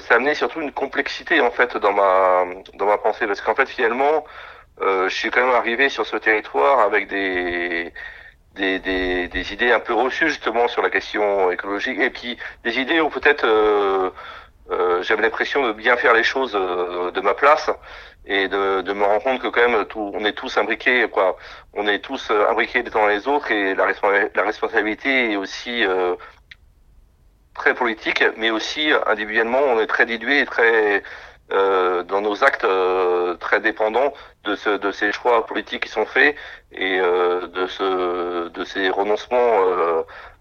ça 0.00 0.14
a 0.14 0.16
amené 0.16 0.34
surtout 0.34 0.62
une 0.62 0.72
complexité 0.72 1.42
en 1.42 1.50
fait 1.50 1.76
dans 1.76 1.92
ma 1.92 2.44
dans 2.74 2.86
ma 2.86 2.96
pensée, 2.96 3.26
parce 3.26 3.42
qu'en 3.42 3.54
fait 3.54 3.68
finalement, 3.68 4.24
je 4.80 5.08
suis 5.14 5.30
quand 5.30 5.44
même 5.46 5.54
arrivé 5.54 5.88
sur 5.88 6.06
ce 6.06 6.16
territoire 6.16 6.80
avec 6.80 7.08
des 7.08 7.92
des, 8.54 8.78
des, 8.78 9.28
des, 9.28 9.52
idées 9.52 9.72
un 9.72 9.80
peu 9.80 9.94
reçues 9.94 10.28
justement 10.28 10.68
sur 10.68 10.82
la 10.82 10.90
question 10.90 11.50
écologique. 11.50 11.98
Et 11.98 12.10
puis 12.10 12.36
des 12.64 12.78
idées 12.78 13.00
où 13.00 13.08
peut-être 13.08 13.44
euh, 13.44 14.10
euh, 14.70 15.02
j'avais 15.02 15.22
l'impression 15.22 15.66
de 15.66 15.72
bien 15.72 15.96
faire 15.96 16.14
les 16.14 16.22
choses 16.22 16.54
euh, 16.54 17.10
de 17.10 17.20
ma 17.20 17.34
place 17.34 17.70
et 18.26 18.48
de, 18.48 18.82
de, 18.82 18.92
me 18.92 19.04
rendre 19.04 19.22
compte 19.22 19.42
que 19.42 19.48
quand 19.48 19.68
même 19.68 19.84
tout, 19.86 20.12
on 20.14 20.24
est 20.24 20.32
tous 20.32 20.56
imbriqués 20.58 21.08
quoi. 21.10 21.36
On 21.74 21.86
est 21.88 21.98
tous 21.98 22.30
euh, 22.30 22.48
imbriqués 22.48 22.82
les 22.82 22.96
uns 22.96 23.08
les 23.08 23.26
autres 23.28 23.50
et 23.50 23.74
la, 23.74 23.86
la 24.34 24.42
responsabilité 24.42 25.32
est 25.32 25.36
aussi 25.36 25.84
euh, 25.84 26.14
très 27.54 27.74
politique 27.74 28.24
mais 28.36 28.50
aussi 28.50 28.90
individuellement 29.06 29.60
on 29.60 29.80
est 29.80 29.86
très 29.86 30.06
dilué 30.06 30.40
et 30.40 30.46
très 30.46 31.02
euh, 31.52 32.02
dans 32.02 32.20
nos 32.20 32.44
actes 32.44 32.64
euh, 32.64 33.34
très 33.36 33.60
dépendants 33.60 34.12
de, 34.44 34.54
ce, 34.54 34.70
de 34.70 34.90
ces 34.90 35.12
choix 35.12 35.46
politiques 35.46 35.82
qui 35.82 35.88
sont 35.88 36.06
faits 36.06 36.34
et 36.72 36.98
euh, 36.98 37.46
de, 37.48 37.66
ce, 37.66 38.48
de 38.48 38.64
ces 38.64 38.88
renoncements 38.88 39.58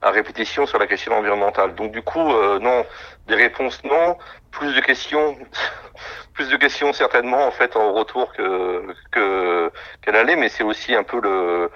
à 0.02 0.12
répétition 0.12 0.66
sur 0.66 0.80
la 0.80 0.88
question 0.88 1.14
environnementale. 1.14 1.76
Donc 1.76 1.92
du 1.92 2.02
coup, 2.02 2.20
non, 2.60 2.86
des 3.28 3.36
réponses 3.36 3.84
non, 3.84 4.18
plus 4.52 4.74
de 4.74 4.82
questions, 4.82 5.38
plus 6.34 6.50
de 6.50 6.58
questions 6.58 6.94
certainement 6.94 7.46
en 7.46 7.52
fait 7.52 7.76
en 7.76 7.94
retour 7.94 8.32
que 8.34 8.94
que 9.12 9.72
qu'elle 10.02 10.16
allait, 10.16 10.36
mais 10.36 10.50
c'est 10.50 10.64
aussi 10.64 10.96
un 10.96 11.04
peu 11.04 11.20
le 11.22 11.70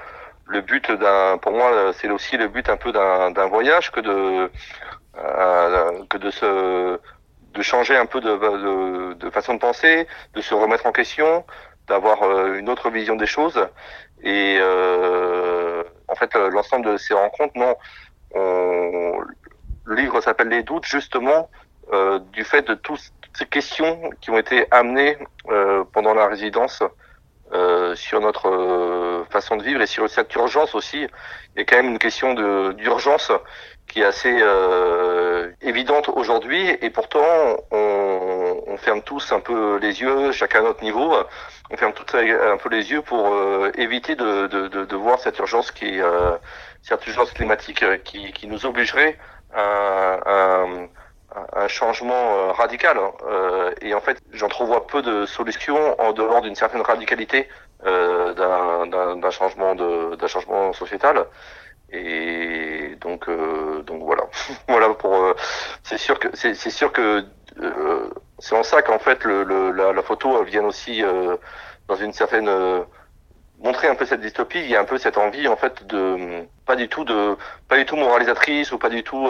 le 0.48 0.62
but 0.62 0.92
d'un, 0.92 1.38
pour 1.40 1.52
moi, 1.54 1.92
c'est 1.94 2.10
aussi 2.10 2.38
le 2.38 2.48
but 2.48 2.70
un 2.70 2.78
peu 2.78 2.92
d'un 2.92 3.48
voyage 3.48 3.92
que 3.92 4.00
de 4.00 4.50
que 6.10 6.18
de 6.18 6.32
se 6.32 7.00
de 7.56 7.62
changer 7.62 7.96
un 7.96 8.06
peu 8.06 8.22
de, 8.22 9.30
façon 9.32 9.56
de 9.56 9.60
penser, 9.60 10.08
de 10.34 10.42
se 10.42 10.54
remettre 10.54 10.86
en 10.86 10.92
question, 10.92 11.46
d'avoir 11.88 12.24
euh, 12.24 12.56
une 12.56 12.70
autre 12.70 12.90
vision 12.90 13.16
des 13.16 13.26
choses. 13.26 13.68
Et 14.22 14.58
euh, 14.60 15.84
en 16.08 16.16
fait, 16.16 16.36
l'ensemble 16.36 16.86
de 16.92 16.98
ces 16.98 17.14
rencontres, 17.14 17.58
non, 17.58 17.76
on, 18.34 19.20
le 19.86 19.96
livre 19.96 20.20
s'appelle 20.22 20.50
Les 20.50 20.64
doutes, 20.64 20.86
justement, 20.86 21.50
euh, 21.94 22.20
du 22.34 22.44
fait 22.44 22.68
de 22.68 22.74
toutes 22.74 23.00
ces 23.34 23.46
questions 23.46 24.10
qui 24.22 24.32
ont 24.32 24.38
été 24.38 24.66
amenées 24.72 25.18
euh, 25.50 25.84
pendant 25.94 26.14
la 26.14 26.28
résidence 26.28 26.82
euh, 27.54 27.96
sur 27.96 28.20
notre 28.20 28.48
euh, 28.48 29.05
façon 29.36 29.58
de 29.58 29.64
vivre 29.64 29.82
et 29.82 29.88
sur 29.88 30.10
cette 30.10 30.34
urgence 30.36 30.76
aussi. 30.76 31.02
Il 31.56 31.60
y 31.60 31.62
a 31.62 31.66
quand 31.66 31.76
même 31.82 31.92
une 31.96 32.00
question 32.08 32.34
d'urgence 32.72 33.32
qui 33.88 34.02
est 34.02 34.06
assez 34.06 34.36
euh, 34.42 35.52
évidente 35.62 36.08
aujourd'hui 36.10 36.62
et 36.86 36.90
pourtant 36.90 37.32
on, 37.72 38.78
ferme 38.78 39.02
tous 39.02 39.32
un 39.32 39.40
peu 39.40 39.78
les 39.78 40.02
yeux, 40.02 40.32
chacun 40.32 40.60
à 40.60 40.64
notre 40.64 40.84
niveau, 40.84 41.08
on 41.72 41.78
ferme 41.78 41.94
tous 41.94 42.16
un 42.16 42.58
peu 42.58 42.70
les 42.70 42.92
yeux 42.92 43.02
pour 43.02 43.34
euh, 43.34 43.72
éviter 43.76 44.16
de, 44.16 44.96
voir 44.96 45.18
cette 45.20 45.40
urgence 45.40 45.72
qui 45.72 46.00
euh, 46.00 46.38
cette 46.82 47.06
urgence 47.08 47.32
climatique 47.32 47.84
qui, 48.04 48.32
qui 48.34 48.48
nous 48.48 48.66
obligerait 48.66 49.18
à, 49.54 50.66
un 51.54 51.68
changement 51.68 52.54
radical. 52.54 52.98
et 53.82 53.94
en 53.94 54.02
fait, 54.02 54.18
j'entrevois 54.32 54.88
peu 54.88 55.02
de 55.02 55.26
solutions 55.26 56.00
en 56.00 56.14
dehors 56.14 56.42
d'une 56.42 56.56
certaine 56.56 56.82
radicalité 56.82 57.48
d'un 57.84 59.32
changement 59.32 59.76
d'un 59.76 60.28
changement 60.28 60.74
sociétal. 60.74 61.26
Et 61.92 62.96
donc, 63.00 63.30
euh, 63.30 63.84
donc 63.84 64.04
voilà, 64.04 64.24
voilà 64.68 64.90
pour. 64.90 65.16
Euh, 65.16 65.34
c'est 65.84 65.98
sûr 65.98 66.20
que 66.20 66.28
c'est 66.34 66.56
sûr 66.56 66.92
que 66.92 67.24
euh, 67.62 68.10
c'est 68.40 68.56
en 68.56 68.64
ça 68.64 68.82
qu'en 68.82 69.00
fait 69.00 69.24
le, 69.24 69.44
le, 69.44 69.72
la, 69.72 69.94
la, 69.94 70.02
photo 70.02 70.44
vient 70.44 70.66
aussi 70.66 71.04
euh, 71.04 71.38
dans 71.88 71.96
une 71.96 72.12
certaine 72.12 72.50
montrer 73.60 73.88
un 73.88 73.96
peu 73.96 74.06
cette 74.06 74.22
dystopie. 74.22 74.60
Il 74.60 74.70
y 74.70 74.76
a 74.76 74.82
un 74.82 74.86
peu 74.86 74.98
cette 74.98 75.18
envie 75.18 75.48
en 75.48 75.56
fait 75.56 75.86
de 75.86 76.46
pas 76.66 76.76
du 76.76 76.90
tout 76.90 77.06
de 77.06 77.38
pas 77.68 77.78
du 77.78 77.86
tout 77.86 77.96
moralisatrice 77.96 78.72
ou 78.72 78.78
pas 78.80 78.90
du 78.90 79.04
tout. 79.04 79.28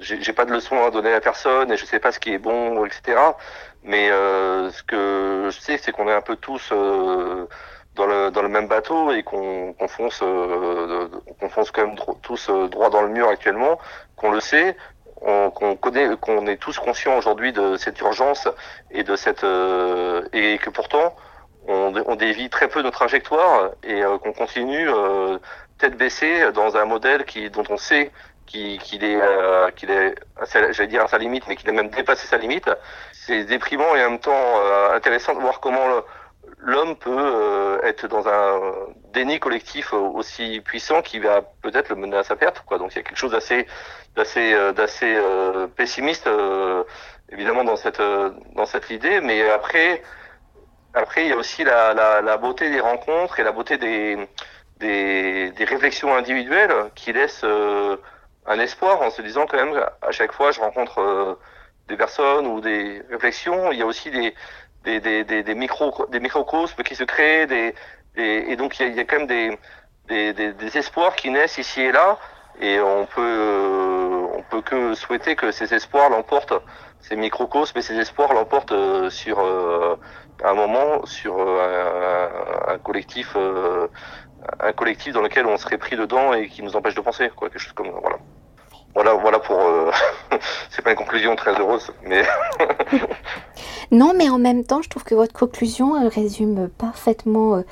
J'ai 0.00 0.32
pas 0.32 0.44
de 0.44 0.52
leçon 0.52 0.82
à 0.84 0.90
donner 0.90 1.12
à 1.12 1.20
personne 1.20 1.70
et 1.72 1.76
je 1.76 1.84
sais 1.84 1.98
pas 1.98 2.12
ce 2.12 2.18
qui 2.18 2.32
est 2.32 2.38
bon, 2.38 2.84
etc. 2.84 3.20
Mais 3.84 4.08
ce 4.08 4.82
que 4.82 5.48
je 5.50 5.60
sais, 5.60 5.78
c'est 5.78 5.92
qu'on 5.92 6.08
est 6.08 6.12
un 6.12 6.20
peu 6.20 6.36
tous 6.36 6.72
dans 7.98 8.06
le, 8.06 8.30
dans 8.30 8.42
le 8.42 8.48
même 8.48 8.68
bateau 8.68 9.12
et 9.12 9.22
qu'on 9.22 9.74
qu 9.74 9.88
fonce, 9.88 10.20
euh, 10.22 11.08
qu'on 11.38 11.48
fonce 11.50 11.70
quand 11.70 11.86
même 11.86 11.96
tous 12.22 12.48
euh, 12.48 12.68
droit 12.68 12.88
dans 12.88 13.02
le 13.02 13.08
mur 13.08 13.28
actuellement, 13.28 13.78
qu'on 14.16 14.30
le 14.30 14.40
sait, 14.40 14.76
qu'on 15.20 15.76
connaît, 15.76 16.16
qu'on 16.16 16.46
est 16.46 16.56
tous 16.56 16.78
conscients 16.78 17.18
aujourd'hui 17.18 17.52
de 17.52 17.76
cette 17.76 18.00
urgence 18.00 18.48
et 18.92 19.02
de 19.02 19.16
cette 19.16 19.42
euh, 19.42 20.22
et 20.32 20.58
que 20.58 20.70
pourtant 20.70 21.16
on, 21.66 21.92
on, 22.06 22.14
dévie 22.14 22.48
très 22.50 22.68
peu 22.68 22.82
nos 22.82 22.92
trajectoires 22.92 23.70
et 23.82 24.00
euh, 24.04 24.16
qu'on 24.18 24.32
continue 24.32 24.88
euh, 24.88 25.38
tête 25.78 25.96
baissée 25.96 26.52
dans 26.52 26.76
un 26.76 26.84
modèle 26.84 27.24
qui 27.24 27.50
dont 27.50 27.64
on 27.68 27.76
sait 27.76 28.12
qu'il 28.48 28.78
qu 28.78 28.96
est 28.96 29.20
euh, 29.22 29.70
qu'il 29.70 29.90
est 29.90 30.16
j'allais 30.72 30.88
dire 30.88 31.04
à 31.04 31.08
sa 31.08 31.18
limite 31.18 31.44
mais 31.46 31.56
qu'il 31.56 31.68
a 31.68 31.72
même 31.72 31.90
dépassé 31.90 32.26
sa 32.26 32.38
limite 32.38 32.68
c'est 33.12 33.44
déprimant 33.44 33.94
et 33.94 34.04
en 34.04 34.10
même 34.10 34.18
temps 34.18 34.60
intéressant 34.94 35.34
de 35.34 35.40
voir 35.40 35.60
comment 35.60 36.02
l'homme 36.58 36.96
peut 36.96 37.10
euh, 37.10 37.80
être 37.82 38.08
dans 38.08 38.28
un 38.28 38.60
déni 39.12 39.38
collectif 39.38 39.92
aussi 39.92 40.60
puissant 40.60 41.02
qui 41.02 41.18
va 41.18 41.42
peut-être 41.62 41.90
le 41.90 41.96
mener 41.96 42.16
à 42.16 42.24
sa 42.24 42.36
perte. 42.36 42.62
Quoi. 42.66 42.78
Donc 42.78 42.92
il 42.92 42.96
y 42.96 43.00
a 43.00 43.02
quelque 43.02 43.18
chose 43.18 43.32
d'assez 43.32 43.66
d'assez 44.16 44.52
euh, 44.52 44.72
d'assez 44.72 45.14
euh, 45.16 45.66
pessimiste 45.68 46.28
évidemment 47.30 47.64
dans 47.64 47.76
cette 47.76 48.02
dans 48.54 48.66
cette 48.66 48.90
idée, 48.90 49.20
mais 49.20 49.48
après 49.50 50.02
après 50.94 51.24
il 51.24 51.28
y 51.28 51.32
a 51.32 51.36
aussi 51.36 51.64
la, 51.64 51.94
la, 51.94 52.22
la 52.22 52.36
beauté 52.36 52.70
des 52.70 52.80
rencontres 52.80 53.40
et 53.40 53.44
la 53.44 53.52
beauté 53.52 53.78
des 53.78 54.16
des, 54.78 55.50
des 55.50 55.64
réflexions 55.64 56.14
individuelles 56.14 56.72
qui 56.94 57.12
laissent 57.12 57.44
un 58.48 58.58
espoir 58.58 59.02
en 59.02 59.10
se 59.10 59.22
disant 59.22 59.46
quand 59.46 59.58
même 59.62 59.80
à 60.02 60.10
chaque 60.10 60.32
fois 60.32 60.50
je 60.50 60.60
rencontre 60.60 61.38
des 61.88 61.96
personnes 61.96 62.46
ou 62.46 62.60
des 62.60 63.02
réflexions. 63.10 63.72
Il 63.72 63.78
y 63.78 63.82
a 63.82 63.86
aussi 63.86 64.10
des, 64.10 64.34
des, 64.84 65.00
des, 65.00 65.42
des, 65.42 65.54
micro, 65.54 66.06
des 66.06 66.20
microcosmes 66.20 66.82
qui 66.82 66.94
se 66.94 67.04
créent, 67.04 67.46
des, 67.46 67.74
et 68.16 68.56
donc 68.56 68.78
il 68.78 68.82
y, 68.82 68.88
a, 68.88 68.88
il 68.88 68.96
y 68.96 69.00
a 69.00 69.04
quand 69.04 69.18
même 69.18 69.26
des, 69.26 69.58
des, 70.08 70.32
des, 70.32 70.52
des, 70.52 70.78
espoirs 70.78 71.14
qui 71.16 71.30
naissent 71.30 71.58
ici 71.58 71.82
et 71.82 71.92
là, 71.92 72.18
et 72.60 72.80
on 72.80 73.06
peut, 73.06 73.20
euh, 73.20 74.26
on 74.34 74.42
peut 74.42 74.62
que 74.62 74.94
souhaiter 74.94 75.36
que 75.36 75.50
ces 75.50 75.72
espoirs 75.74 76.10
l'emportent, 76.10 76.54
ces 77.00 77.16
microcosmes 77.16 77.78
et 77.78 77.82
ces 77.82 77.96
espoirs 77.96 78.32
l'emportent 78.32 78.72
euh, 78.72 79.10
sur 79.10 79.38
euh, 79.38 79.96
un 80.44 80.54
moment, 80.54 81.04
sur 81.06 81.40
un, 81.40 82.74
un, 82.74 82.78
collectif, 82.78 83.36
un 84.60 84.72
collectif 84.72 85.12
dans 85.12 85.22
lequel 85.22 85.46
on 85.46 85.56
serait 85.56 85.78
pris 85.78 85.96
dedans 85.96 86.32
et 86.32 86.48
qui 86.48 86.62
nous 86.62 86.76
empêche 86.76 86.94
de 86.94 87.00
penser, 87.00 87.30
quoi, 87.34 87.50
quelque 87.50 87.60
chose 87.60 87.72
comme 87.72 87.90
voilà. 87.90 88.18
Voilà, 88.94 89.38
pour. 89.38 89.60
Euh... 89.60 89.90
c'est 90.70 90.82
pas 90.82 90.90
une 90.90 90.96
conclusion 90.96 91.36
très 91.36 91.58
heureuse, 91.58 91.90
mais. 92.04 92.22
non, 93.90 94.12
mais 94.16 94.28
en 94.28 94.38
même 94.38 94.64
temps, 94.64 94.82
je 94.82 94.88
trouve 94.88 95.04
que 95.04 95.14
votre 95.14 95.32
conclusion 95.32 95.96
euh, 95.96 96.08
résume 96.08 96.68
parfaitement 96.68 97.56
euh, 97.56 97.62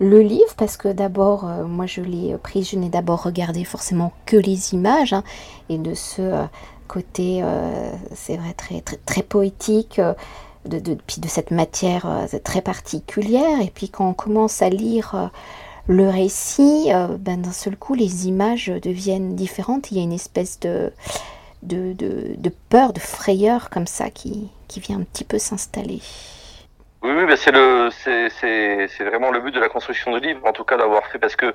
le 0.00 0.20
livre 0.20 0.54
parce 0.56 0.76
que 0.76 0.88
d'abord, 0.88 1.44
moi 1.44 1.86
je 1.86 2.00
l'ai 2.00 2.36
pris, 2.38 2.62
je 2.62 2.76
n'ai 2.76 2.88
d'abord 2.88 3.24
regardé 3.24 3.64
forcément 3.64 4.12
que 4.26 4.36
les 4.36 4.72
images 4.72 5.12
hein, 5.12 5.24
et 5.68 5.76
de 5.76 5.92
ce 5.92 6.44
côté, 6.86 7.42
c'est 8.14 8.36
vrai, 8.36 8.52
très, 8.56 8.80
très, 8.80 8.96
très 8.98 9.22
poétique. 9.22 10.00
De, 10.64 10.80
de, 10.80 10.94
puis 10.94 11.20
de 11.20 11.28
cette 11.28 11.50
matière 11.50 12.06
très 12.44 12.60
particulière 12.60 13.60
et 13.62 13.70
puis 13.74 13.88
quand 13.88 14.08
on 14.08 14.12
commence 14.12 14.60
à 14.60 14.68
lire 14.68 15.30
le 15.88 16.08
récit, 16.08 16.92
euh, 16.92 17.16
ben, 17.18 17.40
d'un 17.40 17.52
seul 17.52 17.76
coup, 17.76 17.94
les 17.94 18.28
images 18.28 18.66
deviennent 18.68 19.34
différentes. 19.34 19.90
Il 19.90 19.96
y 19.96 20.00
a 20.00 20.02
une 20.02 20.12
espèce 20.12 20.60
de, 20.60 20.92
de, 21.62 21.94
de, 21.94 22.52
peur, 22.68 22.92
de 22.92 23.00
frayeur 23.00 23.70
comme 23.70 23.86
ça 23.86 24.10
qui, 24.10 24.50
qui 24.68 24.80
vient 24.80 24.98
un 24.98 25.02
petit 25.02 25.24
peu 25.24 25.38
s'installer. 25.38 26.00
Oui, 27.02 27.12
ben 27.26 27.36
c'est 27.36 27.52
le, 27.52 27.88
c'est, 27.90 28.28
c'est, 28.28 28.88
c'est 28.88 29.04
vraiment 29.04 29.30
le 29.30 29.40
but 29.40 29.54
de 29.54 29.60
la 29.60 29.68
construction 29.68 30.12
du 30.18 30.26
livre, 30.26 30.44
en 30.44 30.52
tout 30.52 30.64
cas 30.64 30.76
d'avoir 30.76 31.06
fait, 31.06 31.18
parce 31.18 31.36
que 31.36 31.54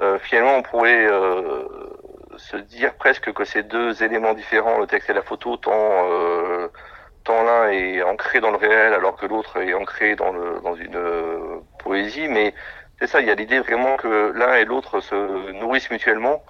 euh, 0.00 0.18
finalement, 0.18 0.56
on 0.56 0.62
pourrait 0.62 1.06
euh, 1.06 1.64
se 2.38 2.56
dire 2.56 2.94
presque 2.94 3.32
que 3.32 3.44
ces 3.44 3.62
deux 3.62 4.02
éléments 4.02 4.34
différents, 4.34 4.78
le 4.78 4.86
texte 4.86 5.10
et 5.10 5.12
la 5.12 5.22
photo, 5.22 5.56
tant, 5.58 6.06
tant 7.24 7.42
l'un 7.44 7.68
est 7.68 8.02
ancré 8.02 8.40
dans 8.40 8.50
le 8.50 8.56
réel, 8.56 8.94
alors 8.94 9.16
que 9.16 9.26
l'autre 9.26 9.58
est 9.58 9.74
ancré 9.74 10.16
dans, 10.16 10.32
le, 10.32 10.60
dans 10.64 10.74
une 10.74 10.98
poésie, 11.78 12.28
mais 12.28 12.54
c'est 13.00 13.06
ça, 13.06 13.20
il 13.20 13.26
y 13.26 13.30
a 13.30 13.34
l'idée 13.34 13.60
vraiment 13.60 13.96
que 13.96 14.32
l'un 14.36 14.54
et 14.56 14.64
l'autre 14.66 15.00
se 15.00 15.52
nourrissent 15.52 15.90
mutuellement 15.90 16.42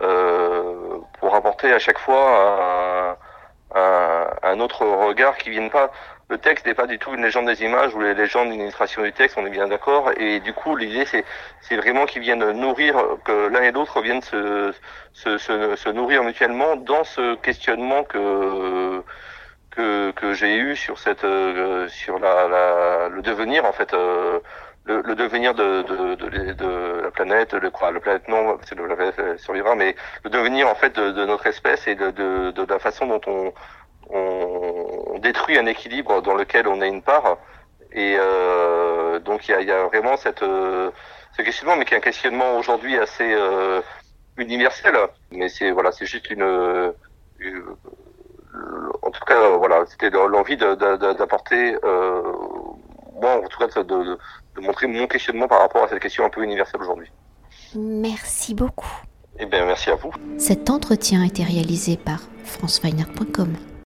euh, 0.00 0.98
pour 1.20 1.34
apporter 1.34 1.70
à 1.72 1.78
chaque 1.78 1.98
fois 1.98 3.16
un, 3.74 3.78
un, 3.78 4.26
un, 4.42 4.60
autre 4.60 4.86
regard 4.86 5.36
qui 5.36 5.50
vienne 5.50 5.68
pas. 5.70 5.92
Le 6.30 6.38
texte 6.38 6.66
n'est 6.66 6.74
pas 6.74 6.86
du 6.86 6.98
tout 6.98 7.12
une 7.14 7.22
légende 7.22 7.46
des 7.46 7.62
images 7.62 7.94
ou 7.94 8.00
les 8.00 8.14
légendes 8.14 8.50
d'illustration 8.50 9.02
du 9.02 9.12
texte, 9.12 9.36
on 9.38 9.44
est 9.46 9.50
bien 9.50 9.68
d'accord. 9.68 10.10
Et 10.16 10.40
du 10.40 10.54
coup, 10.54 10.76
l'idée 10.76 11.04
c'est 11.04 11.24
c'est 11.60 11.76
vraiment 11.76 12.06
qu'ils 12.06 12.22
viennent 12.22 12.52
nourrir, 12.52 12.96
que 13.24 13.48
l'un 13.48 13.62
et 13.62 13.72
l'autre 13.72 14.00
viennent 14.00 14.22
se, 14.22 14.72
se, 15.12 15.36
se, 15.38 15.88
nourrir 15.90 16.22
mutuellement 16.24 16.76
dans 16.76 17.04
ce 17.04 17.34
questionnement 17.36 18.04
que 18.04 19.02
que, 19.72 20.10
que 20.12 20.32
j'ai 20.32 20.56
eu 20.56 20.74
sur 20.76 20.98
cette 20.98 21.26
sur 21.88 22.18
la, 22.18 22.48
la, 22.48 23.08
le 23.08 23.20
devenir 23.22 23.64
en 23.66 23.72
fait 23.72 23.94
le, 24.88 25.02
le, 25.02 25.14
devenir 25.14 25.54
de, 25.54 25.82
de, 25.82 26.14
de, 26.14 26.52
de, 26.54 27.00
la 27.02 27.10
planète, 27.10 27.52
le, 27.52 27.70
quoi, 27.70 27.90
le 27.90 28.00
planète 28.00 28.26
non, 28.26 28.58
c'est 28.66 28.74
le 28.74 28.86
planète 28.86 29.38
survivra, 29.38 29.74
mais 29.74 29.94
le 30.24 30.30
devenir 30.30 30.66
en 30.66 30.74
fait 30.74 30.98
de, 30.98 31.24
notre 31.26 31.46
espèce 31.46 31.86
et 31.86 31.94
de, 31.94 32.10
de, 32.10 32.50
de, 32.50 32.66
la 32.66 32.78
façon 32.78 33.06
dont 33.06 33.20
on, 33.26 33.52
on, 34.10 35.18
détruit 35.18 35.58
un 35.58 35.66
équilibre 35.66 36.22
dans 36.22 36.34
lequel 36.34 36.66
on 36.68 36.80
a 36.80 36.86
une 36.86 37.02
part. 37.02 37.36
Et 37.92 38.16
euh, 38.18 39.18
donc 39.18 39.48
il 39.48 39.52
y 39.52 39.54
a, 39.54 39.60
y 39.60 39.70
a, 39.70 39.84
vraiment 39.84 40.16
cette 40.16 40.40
ce 40.40 41.42
questionnement, 41.42 41.76
mais 41.76 41.84
qui 41.84 41.94
est 41.94 41.98
un 41.98 42.00
questionnement 42.00 42.56
aujourd'hui 42.56 42.96
assez 42.96 43.30
euh, 43.34 43.82
universel. 44.38 44.94
Mais 45.32 45.48
c'est 45.50 45.70
voilà, 45.70 45.92
c'est 45.92 46.06
juste 46.06 46.30
une, 46.30 46.94
une, 47.40 47.64
en 49.02 49.10
tout 49.10 49.24
cas 49.26 49.48
voilà, 49.50 49.84
c'était 49.86 50.10
l'envie 50.10 50.56
d'apporter 50.56 51.76
euh, 51.84 52.22
moi, 53.20 53.36
en 53.44 53.48
tout 53.48 53.58
cas, 53.58 53.82
de, 53.82 54.18
de, 54.60 54.66
montrer 54.66 54.86
mon 54.86 55.06
questionnement 55.06 55.48
par 55.48 55.60
rapport 55.60 55.84
à 55.84 55.88
cette 55.88 56.00
question 56.00 56.24
un 56.24 56.30
peu 56.30 56.42
universelle 56.42 56.80
aujourd'hui. 56.80 57.10
Merci 57.74 58.54
beaucoup. 58.54 58.90
Eh 59.38 59.46
bien, 59.46 59.64
merci 59.64 59.90
à 59.90 59.94
vous. 59.94 60.12
Cet 60.38 60.70
entretien 60.70 61.22
a 61.22 61.26
été 61.26 61.44
réalisé 61.44 61.96
par 61.96 62.20
franceweiner.com. 62.44 63.54